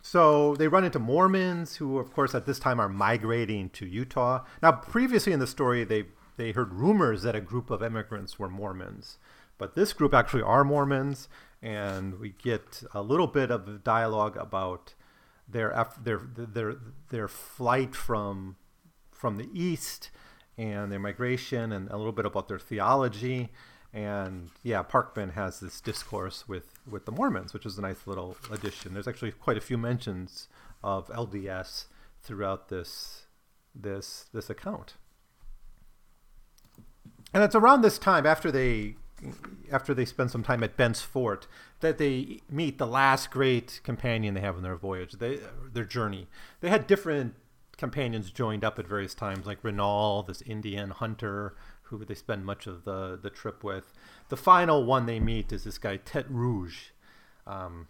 so 0.05 0.53
they 0.53 0.67
run 0.67 0.83
into 0.83 0.99
Mormons, 0.99 1.77
who, 1.77 1.97
of 1.97 2.13
course, 2.13 2.35
at 2.35 2.45
this 2.45 2.59
time 2.59 2.79
are 2.79 2.87
migrating 2.87 3.71
to 3.71 3.87
Utah. 3.87 4.43
Now, 4.61 4.71
previously 4.71 5.33
in 5.33 5.39
the 5.39 5.47
story, 5.47 5.83
they 5.83 6.05
they 6.37 6.51
heard 6.51 6.73
rumors 6.73 7.23
that 7.23 7.35
a 7.35 7.41
group 7.41 7.71
of 7.71 7.81
immigrants 7.81 8.37
were 8.37 8.47
Mormons, 8.47 9.17
but 9.57 9.73
this 9.73 9.93
group 9.93 10.13
actually 10.13 10.43
are 10.43 10.63
Mormons, 10.63 11.27
and 11.59 12.19
we 12.19 12.35
get 12.43 12.83
a 12.93 13.01
little 13.01 13.25
bit 13.25 13.49
of 13.49 13.83
dialogue 13.83 14.37
about 14.37 14.93
their 15.49 15.87
their 15.99 16.21
their 16.37 16.75
their 17.09 17.27
flight 17.27 17.95
from 17.95 18.57
from 19.11 19.37
the 19.37 19.49
east 19.55 20.11
and 20.55 20.91
their 20.91 20.99
migration 20.99 21.71
and 21.71 21.89
a 21.89 21.97
little 21.97 22.11
bit 22.11 22.27
about 22.27 22.47
their 22.47 22.59
theology. 22.59 23.49
And 23.91 24.51
yeah, 24.61 24.83
Parkman 24.83 25.33
has 25.33 25.61
this 25.61 25.81
discourse 25.81 26.47
with, 26.47 26.74
with 26.89 27.05
the 27.05 27.11
Mormons, 27.11 27.53
which 27.53 27.65
is 27.65 27.77
a 27.77 27.81
nice 27.81 28.05
little 28.05 28.37
addition. 28.51 28.93
There's 28.93 29.07
actually 29.07 29.31
quite 29.31 29.57
a 29.57 29.61
few 29.61 29.77
mentions 29.77 30.47
of 30.83 31.07
LDS 31.07 31.85
throughout 32.21 32.69
this 32.69 33.23
this 33.73 34.25
this 34.33 34.49
account. 34.49 34.95
And 37.33 37.43
it's 37.43 37.55
around 37.55 37.81
this 37.81 37.97
time 37.97 38.25
after 38.25 38.51
they 38.51 38.95
after 39.71 39.93
they 39.93 40.05
spend 40.05 40.31
some 40.31 40.43
time 40.43 40.63
at 40.63 40.77
Bent's 40.77 41.01
Fort 41.01 41.47
that 41.79 41.97
they 41.97 42.41
meet 42.49 42.77
the 42.77 42.87
last 42.87 43.31
great 43.31 43.79
companion 43.83 44.33
they 44.33 44.41
have 44.41 44.57
on 44.57 44.63
their 44.63 44.75
voyage, 44.75 45.13
they, 45.13 45.39
their 45.73 45.85
journey. 45.85 46.27
They 46.61 46.69
had 46.69 46.87
different 46.87 47.35
companions 47.77 48.31
joined 48.31 48.63
up 48.63 48.79
at 48.79 48.87
various 48.87 49.13
times, 49.13 49.45
like 49.45 49.63
Reynal, 49.63 50.23
this 50.23 50.41
Indian 50.41 50.91
hunter 50.91 51.55
who 51.85 52.03
they 52.03 52.15
spend 52.15 52.45
much 52.45 52.67
of 52.67 52.83
the, 52.83 53.19
the 53.21 53.29
trip 53.29 53.63
with. 53.63 53.93
The 54.29 54.37
final 54.37 54.85
one 54.85 55.05
they 55.05 55.19
meet 55.19 55.51
is 55.51 55.63
this 55.63 55.77
guy, 55.77 55.97
Tete 55.97 56.29
Rouge. 56.29 56.89
Um, 57.47 57.87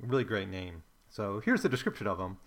really 0.00 0.24
great 0.24 0.48
name. 0.48 0.82
So 1.08 1.40
here's 1.44 1.62
the 1.62 1.68
description 1.68 2.06
of 2.06 2.18
him. 2.18 2.38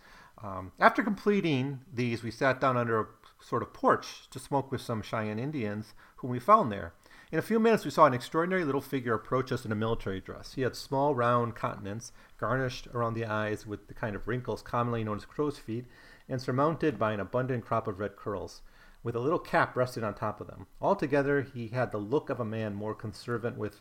Um, 0.44 0.72
after 0.80 1.04
completing 1.04 1.80
these, 1.92 2.24
we 2.24 2.32
sat 2.32 2.62
down 2.62 2.78
under 2.78 3.00
a 3.00 3.08
sort 3.40 3.64
of 3.64 3.74
porch 3.74 4.30
to 4.32 4.40
smoke 4.40 4.72
with 4.72 4.82
some 4.82 5.02
Cheyenne 5.02 5.40
Indians 5.40 5.94
whom 6.18 6.32
we 6.32 6.40
found 6.40 6.72
there. 6.72 6.94
In 7.32 7.40
a 7.40 7.44
few 7.44 7.60
minutes, 7.60 7.84
we 7.84 7.92
saw 7.92 8.06
an 8.06 8.14
extraordinary 8.14 8.64
little 8.64 8.82
figure 8.82 9.14
approach 9.14 9.52
us 9.52 9.66
in 9.66 9.72
a 9.72 9.76
military 9.76 10.22
dress. 10.22 10.54
He 10.54 10.62
had 10.62 10.76
small, 10.76 11.14
round 11.14 11.56
countenance, 11.56 12.14
garnished 12.38 12.88
around 12.94 13.16
the 13.16 13.26
eyes 13.26 13.68
with 13.68 13.88
the 13.88 13.94
kind 13.94 14.16
of 14.16 14.28
wrinkles 14.28 14.62
commonly 14.62 15.04
known 15.04 15.18
as 15.18 15.26
crow's 15.26 15.58
feet, 15.58 15.86
and 16.30 16.42
surmounted 16.42 16.98
by 16.98 17.12
an 17.12 17.20
abundant 17.20 17.66
crop 17.66 17.88
of 17.88 18.00
red 18.00 18.16
curls, 18.16 18.62
with 19.08 19.16
a 19.16 19.22
little 19.22 19.40
cap 19.40 19.78
resting 19.78 20.04
on 20.04 20.14
top 20.14 20.42
of 20.42 20.48
them. 20.48 20.68
Altogether, 20.82 21.42
he 21.42 21.70
had 21.70 21.94
the 21.94 21.98
look 21.98 22.30
of 22.30 22.42
a 22.42 22.46
man 22.46 22.76
more 22.76 22.94
conservant 22.94 23.58
with 23.58 23.80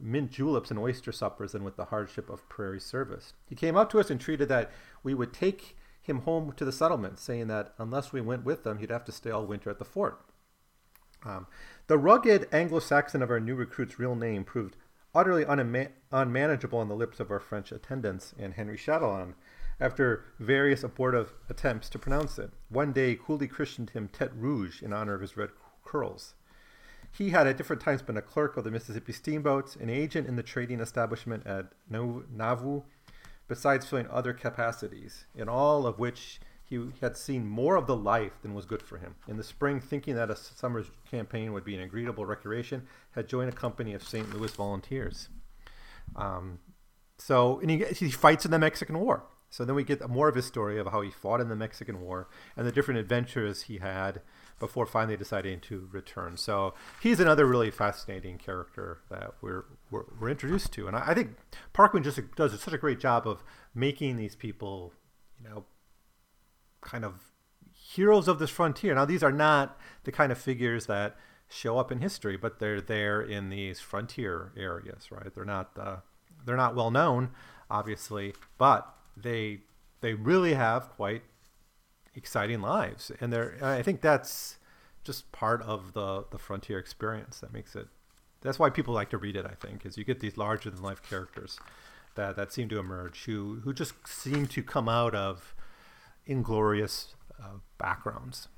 mint 0.00 0.32
juleps 0.32 0.68
and 0.68 0.80
oyster 0.80 1.12
suppers 1.12 1.52
than 1.52 1.62
with 1.62 1.76
the 1.76 1.84
hardship 1.84 2.28
of 2.28 2.48
prairie 2.48 2.80
service. 2.80 3.34
He 3.48 3.54
came 3.54 3.76
up 3.76 3.88
to 3.90 4.00
us 4.00 4.10
and 4.10 4.20
treated 4.20 4.48
that 4.48 4.72
we 5.04 5.14
would 5.14 5.32
take 5.32 5.76
him 6.02 6.22
home 6.22 6.52
to 6.56 6.64
the 6.64 6.72
settlement, 6.72 7.20
saying 7.20 7.46
that 7.46 7.72
unless 7.78 8.12
we 8.12 8.20
went 8.20 8.44
with 8.44 8.64
them, 8.64 8.78
he'd 8.78 8.90
have 8.90 9.04
to 9.04 9.12
stay 9.12 9.30
all 9.30 9.46
winter 9.46 9.70
at 9.70 9.78
the 9.78 9.84
fort. 9.84 10.24
Um, 11.24 11.46
the 11.86 11.96
rugged 11.96 12.48
Anglo 12.50 12.80
Saxon 12.80 13.22
of 13.22 13.30
our 13.30 13.38
new 13.38 13.54
recruit's 13.54 14.00
real 14.00 14.16
name 14.16 14.42
proved 14.42 14.74
utterly 15.14 15.44
unma- 15.44 15.92
unmanageable 16.10 16.80
on 16.80 16.88
the 16.88 16.96
lips 16.96 17.20
of 17.20 17.30
our 17.30 17.38
French 17.38 17.70
attendants 17.70 18.34
and 18.36 18.54
Henry 18.54 18.76
Chatillon, 18.76 19.36
after 19.80 20.24
various 20.38 20.82
abortive 20.82 21.32
attempts 21.48 21.88
to 21.90 21.98
pronounce 21.98 22.38
it. 22.38 22.50
One 22.68 22.92
day, 22.92 23.14
coolly 23.14 23.46
christened 23.46 23.90
him 23.90 24.08
Tete 24.08 24.32
Rouge 24.34 24.82
in 24.82 24.92
honor 24.92 25.14
of 25.14 25.20
his 25.20 25.36
red 25.36 25.50
curls. 25.84 26.34
He 27.10 27.30
had 27.30 27.46
at 27.46 27.56
different 27.56 27.82
times 27.82 28.02
been 28.02 28.16
a 28.16 28.22
clerk 28.22 28.56
of 28.56 28.64
the 28.64 28.70
Mississippi 28.70 29.12
steamboats, 29.12 29.76
an 29.76 29.88
agent 29.88 30.28
in 30.28 30.36
the 30.36 30.42
trading 30.42 30.80
establishment 30.80 31.46
at 31.46 31.72
Nauvoo, 31.90 32.82
besides 33.46 33.86
filling 33.86 34.08
other 34.08 34.32
capacities, 34.32 35.24
in 35.34 35.48
all 35.48 35.86
of 35.86 35.98
which 35.98 36.40
he 36.64 36.90
had 37.00 37.16
seen 37.16 37.46
more 37.46 37.76
of 37.76 37.86
the 37.86 37.96
life 37.96 38.32
than 38.42 38.52
was 38.52 38.66
good 38.66 38.82
for 38.82 38.98
him. 38.98 39.14
In 39.26 39.38
the 39.38 39.42
spring, 39.42 39.80
thinking 39.80 40.16
that 40.16 40.30
a 40.30 40.36
summer's 40.36 40.90
campaign 41.10 41.54
would 41.54 41.64
be 41.64 41.74
an 41.74 41.80
agreeable 41.80 42.26
recreation, 42.26 42.86
had 43.12 43.26
joined 43.26 43.48
a 43.48 43.56
company 43.56 43.94
of 43.94 44.02
St. 44.02 44.34
Louis 44.34 44.54
volunteers. 44.54 45.28
Um, 46.14 46.58
so, 47.16 47.58
and 47.60 47.70
he, 47.70 47.84
he 47.84 48.10
fights 48.10 48.44
in 48.44 48.50
the 48.50 48.58
Mexican 48.58 48.98
War. 48.98 49.24
So 49.50 49.64
then 49.64 49.74
we 49.74 49.84
get 49.84 50.08
more 50.08 50.28
of 50.28 50.34
his 50.34 50.46
story 50.46 50.78
of 50.78 50.88
how 50.88 51.00
he 51.00 51.10
fought 51.10 51.40
in 51.40 51.48
the 51.48 51.56
Mexican 51.56 52.00
War 52.00 52.28
and 52.56 52.66
the 52.66 52.72
different 52.72 53.00
adventures 53.00 53.62
he 53.62 53.78
had 53.78 54.20
before 54.58 54.86
finally 54.86 55.16
deciding 55.16 55.60
to 55.60 55.88
return. 55.90 56.36
So 56.36 56.74
he's 57.00 57.20
another 57.20 57.46
really 57.46 57.70
fascinating 57.70 58.38
character 58.38 58.98
that 59.10 59.34
we're 59.40 59.64
we're, 59.90 60.04
we're 60.20 60.28
introduced 60.28 60.72
to, 60.72 60.86
and 60.86 60.96
I, 60.96 61.08
I, 61.08 61.14
think 61.14 61.36
Parkman 61.74 62.04
just 62.04 62.20
does 62.36 62.60
such 62.60 62.74
a 62.74 62.78
great 62.78 63.00
job 63.00 63.26
of 63.26 63.42
making 63.74 64.16
these 64.16 64.36
people, 64.36 64.92
you 65.42 65.48
know, 65.48 65.64
kind 66.82 67.04
of 67.04 67.32
heroes 67.72 68.28
of 68.28 68.38
this 68.38 68.50
frontier. 68.50 68.94
Now 68.94 69.06
these 69.06 69.22
are 69.22 69.32
not 69.32 69.78
the 70.04 70.12
kind 70.12 70.30
of 70.30 70.38
figures 70.38 70.86
that 70.86 71.16
show 71.48 71.78
up 71.78 71.90
in 71.90 72.00
history, 72.00 72.36
but 72.36 72.58
they're 72.58 72.82
there 72.82 73.22
in 73.22 73.48
these 73.48 73.80
frontier 73.80 74.52
areas, 74.56 75.10
right? 75.10 75.34
They're 75.34 75.44
not 75.44 75.70
uh, 75.78 75.96
they're 76.44 76.56
not 76.56 76.74
well 76.74 76.90
known, 76.90 77.30
obviously, 77.70 78.34
but 78.58 78.94
they 79.22 79.60
they 80.00 80.14
really 80.14 80.54
have 80.54 80.88
quite 80.90 81.22
exciting 82.14 82.60
lives, 82.60 83.12
and 83.20 83.32
they're 83.32 83.56
I 83.62 83.82
think 83.82 84.00
that's 84.00 84.58
just 85.04 85.30
part 85.32 85.62
of 85.62 85.92
the 85.92 86.24
the 86.30 86.38
frontier 86.38 86.78
experience 86.78 87.40
that 87.40 87.52
makes 87.52 87.74
it. 87.74 87.88
That's 88.40 88.58
why 88.58 88.70
people 88.70 88.94
like 88.94 89.10
to 89.10 89.18
read 89.18 89.36
it. 89.36 89.46
I 89.46 89.54
think 89.54 89.84
is 89.84 89.96
you 89.96 90.04
get 90.04 90.20
these 90.20 90.36
larger 90.36 90.70
than 90.70 90.82
life 90.82 91.02
characters 91.02 91.58
that 92.14 92.36
that 92.36 92.52
seem 92.52 92.68
to 92.68 92.78
emerge 92.78 93.24
who 93.24 93.60
who 93.64 93.72
just 93.72 93.94
seem 94.06 94.46
to 94.48 94.62
come 94.62 94.88
out 94.88 95.14
of 95.14 95.54
inglorious 96.26 97.14
uh, 97.42 97.58
backgrounds. 97.78 98.48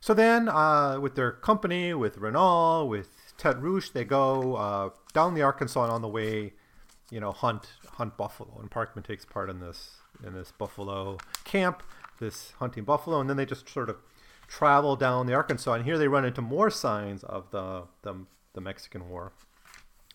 So 0.00 0.14
then, 0.14 0.48
uh, 0.48 1.00
with 1.00 1.16
their 1.16 1.32
company, 1.32 1.92
with 1.92 2.18
Renault, 2.18 2.86
with 2.86 3.32
Tete 3.36 3.58
Rouge, 3.58 3.90
they 3.90 4.04
go 4.04 4.54
uh, 4.54 4.90
down 5.12 5.34
the 5.34 5.42
Arkansas 5.42 5.82
and 5.82 5.92
on 5.92 6.02
the 6.02 6.08
way, 6.08 6.52
you 7.10 7.20
know, 7.20 7.32
hunt 7.32 7.68
hunt 7.92 8.16
buffalo. 8.16 8.58
And 8.60 8.70
Parkman 8.70 9.04
takes 9.04 9.24
part 9.24 9.50
in 9.50 9.60
this 9.60 9.96
in 10.24 10.34
this 10.34 10.52
buffalo 10.52 11.18
camp, 11.44 11.82
this 12.20 12.52
hunting 12.58 12.84
buffalo, 12.84 13.20
and 13.20 13.28
then 13.28 13.36
they 13.36 13.46
just 13.46 13.68
sort 13.68 13.88
of 13.88 13.96
travel 14.46 14.96
down 14.96 15.26
the 15.26 15.34
Arkansas. 15.34 15.74
And 15.74 15.84
here 15.84 15.98
they 15.98 16.08
run 16.08 16.24
into 16.24 16.42
more 16.42 16.70
signs 16.70 17.24
of 17.24 17.50
the 17.50 17.84
the, 18.02 18.14
the 18.54 18.60
Mexican 18.60 19.08
War, 19.08 19.32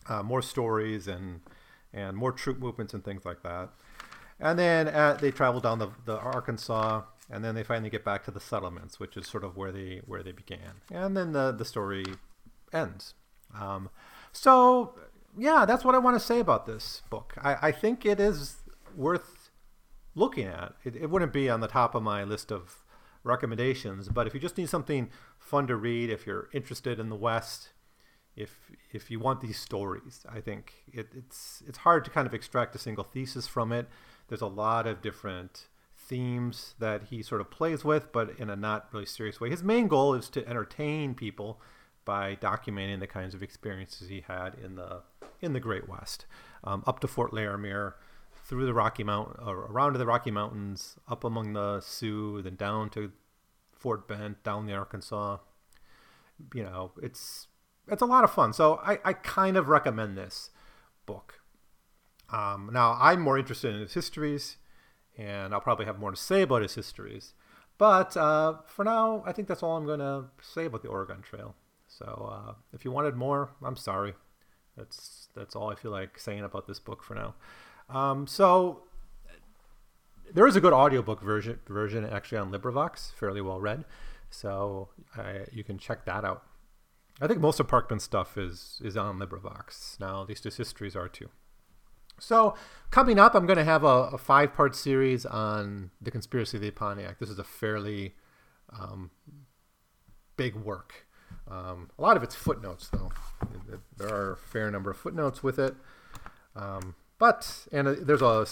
uh, 0.08 0.22
more 0.22 0.42
stories 0.42 1.08
and 1.08 1.40
and 1.92 2.16
more 2.16 2.32
troop 2.32 2.58
movements 2.58 2.94
and 2.94 3.04
things 3.04 3.24
like 3.24 3.42
that. 3.42 3.70
And 4.40 4.58
then 4.58 4.88
uh, 4.88 5.16
they 5.20 5.30
travel 5.30 5.60
down 5.60 5.78
the, 5.78 5.90
the 6.04 6.18
Arkansas 6.18 7.02
and 7.30 7.44
then 7.44 7.54
they 7.54 7.62
finally 7.62 7.90
get 7.90 8.04
back 8.04 8.24
to 8.24 8.30
the 8.30 8.40
settlements, 8.40 9.00
which 9.00 9.16
is 9.16 9.26
sort 9.26 9.44
of 9.44 9.56
where 9.56 9.72
they 9.72 10.02
where 10.06 10.22
they 10.22 10.32
began, 10.32 10.82
and 10.92 11.16
then 11.16 11.32
the 11.32 11.52
the 11.52 11.64
story 11.64 12.04
ends. 12.72 13.14
Um, 13.58 13.88
so 14.32 14.94
yeah, 15.38 15.64
that's 15.64 15.84
what 15.84 15.94
I 15.94 15.98
want 15.98 16.16
to 16.16 16.24
say 16.24 16.40
about 16.40 16.66
this 16.66 17.02
book. 17.10 17.34
I, 17.40 17.68
I 17.68 17.72
think 17.72 18.04
it 18.06 18.20
is 18.20 18.56
worth 18.96 19.50
looking 20.14 20.46
at. 20.46 20.74
It, 20.84 20.96
it 20.96 21.10
wouldn't 21.10 21.32
be 21.32 21.48
on 21.50 21.60
the 21.60 21.68
top 21.68 21.94
of 21.94 22.02
my 22.02 22.24
list 22.24 22.52
of 22.52 22.84
recommendations, 23.22 24.08
but 24.08 24.26
if 24.26 24.34
you 24.34 24.40
just 24.40 24.58
need 24.58 24.68
something 24.68 25.10
fun 25.38 25.66
to 25.66 25.76
read, 25.76 26.10
if 26.10 26.26
you're 26.26 26.48
interested 26.52 27.00
in 27.00 27.08
the 27.08 27.16
West, 27.16 27.70
if 28.36 28.58
if 28.92 29.10
you 29.10 29.18
want 29.20 29.40
these 29.40 29.58
stories, 29.58 30.24
I 30.28 30.40
think 30.40 30.72
it, 30.92 31.08
it's 31.16 31.62
it's 31.66 31.78
hard 31.78 32.04
to 32.04 32.10
kind 32.10 32.26
of 32.26 32.34
extract 32.34 32.74
a 32.74 32.78
single 32.78 33.04
thesis 33.04 33.46
from 33.46 33.72
it. 33.72 33.88
There's 34.28 34.40
a 34.40 34.46
lot 34.46 34.86
of 34.86 35.02
different 35.02 35.68
themes 35.96 36.74
that 36.78 37.04
he 37.04 37.22
sort 37.22 37.40
of 37.40 37.50
plays 37.50 37.84
with, 37.84 38.12
but 38.12 38.38
in 38.38 38.50
a 38.50 38.56
not 38.56 38.88
really 38.92 39.06
serious 39.06 39.40
way. 39.40 39.50
His 39.50 39.62
main 39.62 39.88
goal 39.88 40.14
is 40.14 40.28
to 40.30 40.46
entertain 40.46 41.14
people 41.14 41.60
by 42.04 42.36
documenting 42.36 43.00
the 43.00 43.06
kinds 43.06 43.34
of 43.34 43.42
experiences 43.42 44.08
he 44.08 44.24
had 44.26 44.54
in 44.62 44.76
the 44.76 45.02
in 45.40 45.52
the 45.52 45.60
Great 45.60 45.88
West, 45.88 46.26
um, 46.62 46.82
up 46.86 47.00
to 47.00 47.08
Fort 47.08 47.34
Laramie, 47.34 47.92
through 48.44 48.66
the 48.66 48.74
Rocky 48.74 49.04
Mountain, 49.04 49.36
around 49.46 49.92
to 49.92 49.98
the 49.98 50.06
Rocky 50.06 50.30
Mountains, 50.30 50.96
up 51.08 51.24
among 51.24 51.52
the 51.52 51.80
Sioux, 51.80 52.40
then 52.42 52.56
down 52.56 52.90
to 52.90 53.12
Fort 53.72 54.08
Bend, 54.08 54.36
down 54.42 54.66
the 54.66 54.74
Arkansas. 54.74 55.38
You 56.54 56.64
know, 56.64 56.92
it's 57.02 57.48
it's 57.88 58.02
a 58.02 58.06
lot 58.06 58.24
of 58.24 58.32
fun. 58.32 58.52
So 58.52 58.80
I, 58.82 58.98
I 59.04 59.12
kind 59.12 59.56
of 59.56 59.68
recommend 59.68 60.16
this 60.16 60.50
book. 61.06 61.40
Um, 62.32 62.70
now 62.72 62.96
I'm 63.00 63.20
more 63.20 63.38
interested 63.38 63.74
in 63.74 63.80
his 63.80 63.94
histories 63.94 64.56
and 65.16 65.54
I'll 65.54 65.60
probably 65.60 65.86
have 65.86 65.98
more 65.98 66.10
to 66.10 66.16
say 66.16 66.42
about 66.42 66.62
his 66.62 66.74
histories. 66.74 67.34
But 67.78 68.16
uh, 68.16 68.58
for 68.66 68.84
now, 68.84 69.22
I 69.26 69.32
think 69.32 69.48
that's 69.48 69.62
all 69.62 69.76
I'm 69.76 69.86
going 69.86 70.00
to 70.00 70.26
say 70.40 70.66
about 70.66 70.82
the 70.82 70.88
Oregon 70.88 71.22
Trail. 71.22 71.54
So 71.98 72.32
uh, 72.32 72.54
if 72.72 72.84
you 72.84 72.90
wanted 72.90 73.14
more, 73.14 73.50
I'm 73.62 73.76
sorry. 73.76 74.14
That's 74.76 75.28
that's 75.34 75.54
all 75.54 75.70
I 75.70 75.74
feel 75.74 75.90
like 75.90 76.18
saying 76.18 76.42
about 76.42 76.66
this 76.66 76.80
book 76.80 77.02
for 77.02 77.14
now. 77.14 77.34
Um, 77.88 78.26
so 78.26 78.82
there 80.32 80.46
is 80.46 80.56
a 80.56 80.60
good 80.60 80.72
audiobook 80.72 81.22
version 81.22 81.60
version 81.68 82.04
actually 82.04 82.38
on 82.38 82.50
LibriVox, 82.50 83.12
fairly 83.12 83.40
well 83.40 83.60
read. 83.60 83.84
So 84.30 84.88
you 85.52 85.62
can 85.62 85.78
check 85.78 86.04
that 86.06 86.24
out. 86.24 86.42
I 87.20 87.28
think 87.28 87.40
most 87.40 87.60
of 87.60 87.68
Parkman's 87.68 88.02
stuff 88.02 88.36
is 88.36 88.80
is 88.84 88.96
on 88.96 89.18
LibriVox 89.18 90.00
now. 90.00 90.22
At 90.22 90.28
least 90.28 90.44
his 90.44 90.56
histories 90.56 90.96
are 90.96 91.08
too. 91.08 91.30
So, 92.18 92.54
coming 92.90 93.18
up, 93.18 93.34
I'm 93.34 93.46
going 93.46 93.58
to 93.58 93.64
have 93.64 93.82
a, 93.82 94.10
a 94.12 94.18
five 94.18 94.54
part 94.54 94.76
series 94.76 95.26
on 95.26 95.90
the 96.00 96.10
conspiracy 96.10 96.56
of 96.56 96.62
the 96.62 96.70
Pontiac. 96.70 97.18
This 97.18 97.28
is 97.28 97.38
a 97.38 97.44
fairly 97.44 98.14
um, 98.78 99.10
big 100.36 100.54
work. 100.54 101.06
Um, 101.50 101.90
a 101.98 102.02
lot 102.02 102.16
of 102.16 102.22
it's 102.22 102.34
footnotes, 102.34 102.88
though. 102.88 103.10
There 103.96 104.08
are 104.08 104.32
a 104.32 104.36
fair 104.36 104.70
number 104.70 104.90
of 104.90 104.96
footnotes 104.96 105.42
with 105.42 105.58
it. 105.58 105.74
Um, 106.56 106.94
but, 107.18 107.66
and 107.72 107.88
uh, 107.88 107.94
there's 108.00 108.22
a, 108.22 108.46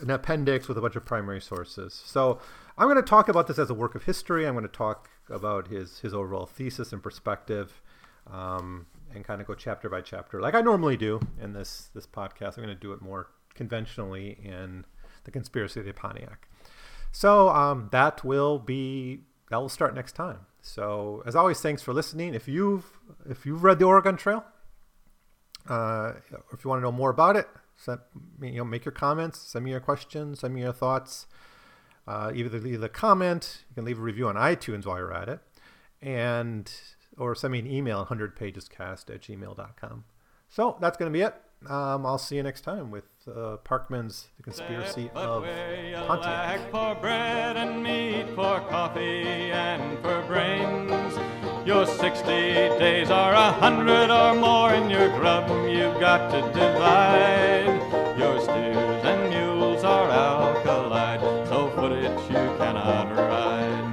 an 0.00 0.10
appendix 0.10 0.68
with 0.68 0.78
a 0.78 0.80
bunch 0.80 0.96
of 0.96 1.04
primary 1.04 1.40
sources. 1.40 2.00
So, 2.04 2.40
I'm 2.78 2.86
going 2.86 2.96
to 2.96 3.02
talk 3.02 3.28
about 3.28 3.46
this 3.46 3.58
as 3.58 3.70
a 3.70 3.74
work 3.74 3.94
of 3.94 4.04
history. 4.04 4.46
I'm 4.46 4.54
going 4.54 4.66
to 4.66 4.68
talk 4.68 5.08
about 5.30 5.68
his, 5.68 6.00
his 6.00 6.12
overall 6.12 6.46
thesis 6.46 6.92
and 6.92 7.02
perspective. 7.02 7.80
Um, 8.30 8.86
and 9.14 9.24
kind 9.24 9.40
of 9.40 9.46
go 9.46 9.54
chapter 9.54 9.88
by 9.88 10.00
chapter, 10.00 10.40
like 10.40 10.54
I 10.54 10.60
normally 10.60 10.96
do 10.96 11.20
in 11.40 11.52
this 11.52 11.90
this 11.94 12.06
podcast. 12.06 12.56
I'm 12.56 12.64
going 12.64 12.68
to 12.68 12.74
do 12.74 12.92
it 12.92 13.00
more 13.00 13.28
conventionally 13.54 14.38
in 14.42 14.84
the 15.24 15.30
Conspiracy 15.30 15.80
of 15.80 15.86
the 15.86 15.92
Pontiac. 15.92 16.48
So 17.12 17.48
um, 17.48 17.88
that 17.92 18.24
will 18.24 18.58
be 18.58 19.20
that 19.50 19.56
will 19.56 19.68
start 19.68 19.94
next 19.94 20.12
time. 20.12 20.40
So 20.66 21.22
as 21.24 21.36
always, 21.36 21.60
thanks 21.60 21.80
for 21.80 21.94
listening. 21.94 22.34
If 22.34 22.48
you've 22.48 22.84
if 23.30 23.46
you've 23.46 23.62
read 23.62 23.78
the 23.78 23.84
Oregon 23.84 24.16
Trail, 24.16 24.44
uh, 25.70 26.12
or 26.32 26.44
if 26.52 26.64
you 26.64 26.68
want 26.68 26.80
to 26.80 26.82
know 26.82 26.92
more 26.92 27.10
about 27.10 27.36
it, 27.36 27.48
send, 27.76 28.00
you 28.42 28.58
know, 28.58 28.64
make 28.64 28.84
your 28.84 28.92
comments, 28.92 29.38
send 29.38 29.64
me 29.64 29.70
your 29.70 29.80
questions, 29.80 30.40
send 30.40 30.54
me 30.54 30.62
your 30.62 30.72
thoughts. 30.72 31.26
Uh, 32.06 32.32
either 32.34 32.58
leave 32.58 32.82
a 32.82 32.88
comment, 32.88 33.64
you 33.68 33.74
can 33.74 33.84
leave 33.84 33.98
a 33.98 34.02
review 34.02 34.28
on 34.28 34.34
iTunes 34.34 34.86
while 34.86 34.98
you're 34.98 35.14
at 35.14 35.28
it, 35.28 35.40
and 36.02 36.72
or 37.16 37.34
send 37.34 37.52
me 37.52 37.60
an 37.60 37.66
email 37.66 38.04
100pagescast 38.04 39.14
at 39.14 39.22
gmail.com. 39.22 40.04
So 40.48 40.76
that's 40.80 40.96
going 40.96 41.12
to 41.12 41.16
be 41.16 41.22
it. 41.22 41.34
Um, 41.68 42.04
I'll 42.04 42.18
see 42.18 42.36
you 42.36 42.42
next 42.42 42.62
time 42.62 42.90
with 42.90 43.04
uh, 43.28 43.56
Parkman's 43.64 44.28
The 44.36 44.42
Conspiracy 44.44 45.10
of 45.14 45.44
Pontiac. 46.06 46.70
for 46.70 46.94
bread 46.94 47.56
and 47.56 47.82
meat, 47.82 48.26
for 48.34 48.60
coffee 48.60 49.50
and 49.50 49.98
for 50.00 50.22
brains. 50.22 51.14
Your 51.66 51.86
60 51.86 52.26
days 52.78 53.10
are 53.10 53.32
a 53.32 53.52
hundred 53.52 54.10
or 54.10 54.34
more 54.34 54.72
in 54.74 54.88
your 54.88 55.08
grub 55.18 55.48
you've 55.68 55.98
got 55.98 56.30
to 56.30 56.40
divide. 56.52 58.16
Your 58.16 58.40
steers 58.40 59.04
and 59.04 59.30
mules 59.30 59.82
are 59.82 60.08
alkali, 60.08 61.18
so 61.46 61.70
footage 61.70 62.30
you 62.30 62.46
cannot 62.58 63.14
ride. 63.16 63.86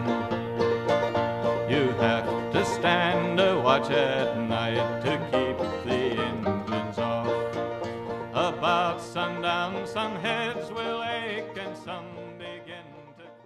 You 1.70 1.90
have 1.94 2.26
to 2.54 2.64
stand 2.66 3.40
a 3.40 3.60
watch 3.60 3.88
to 3.88 4.33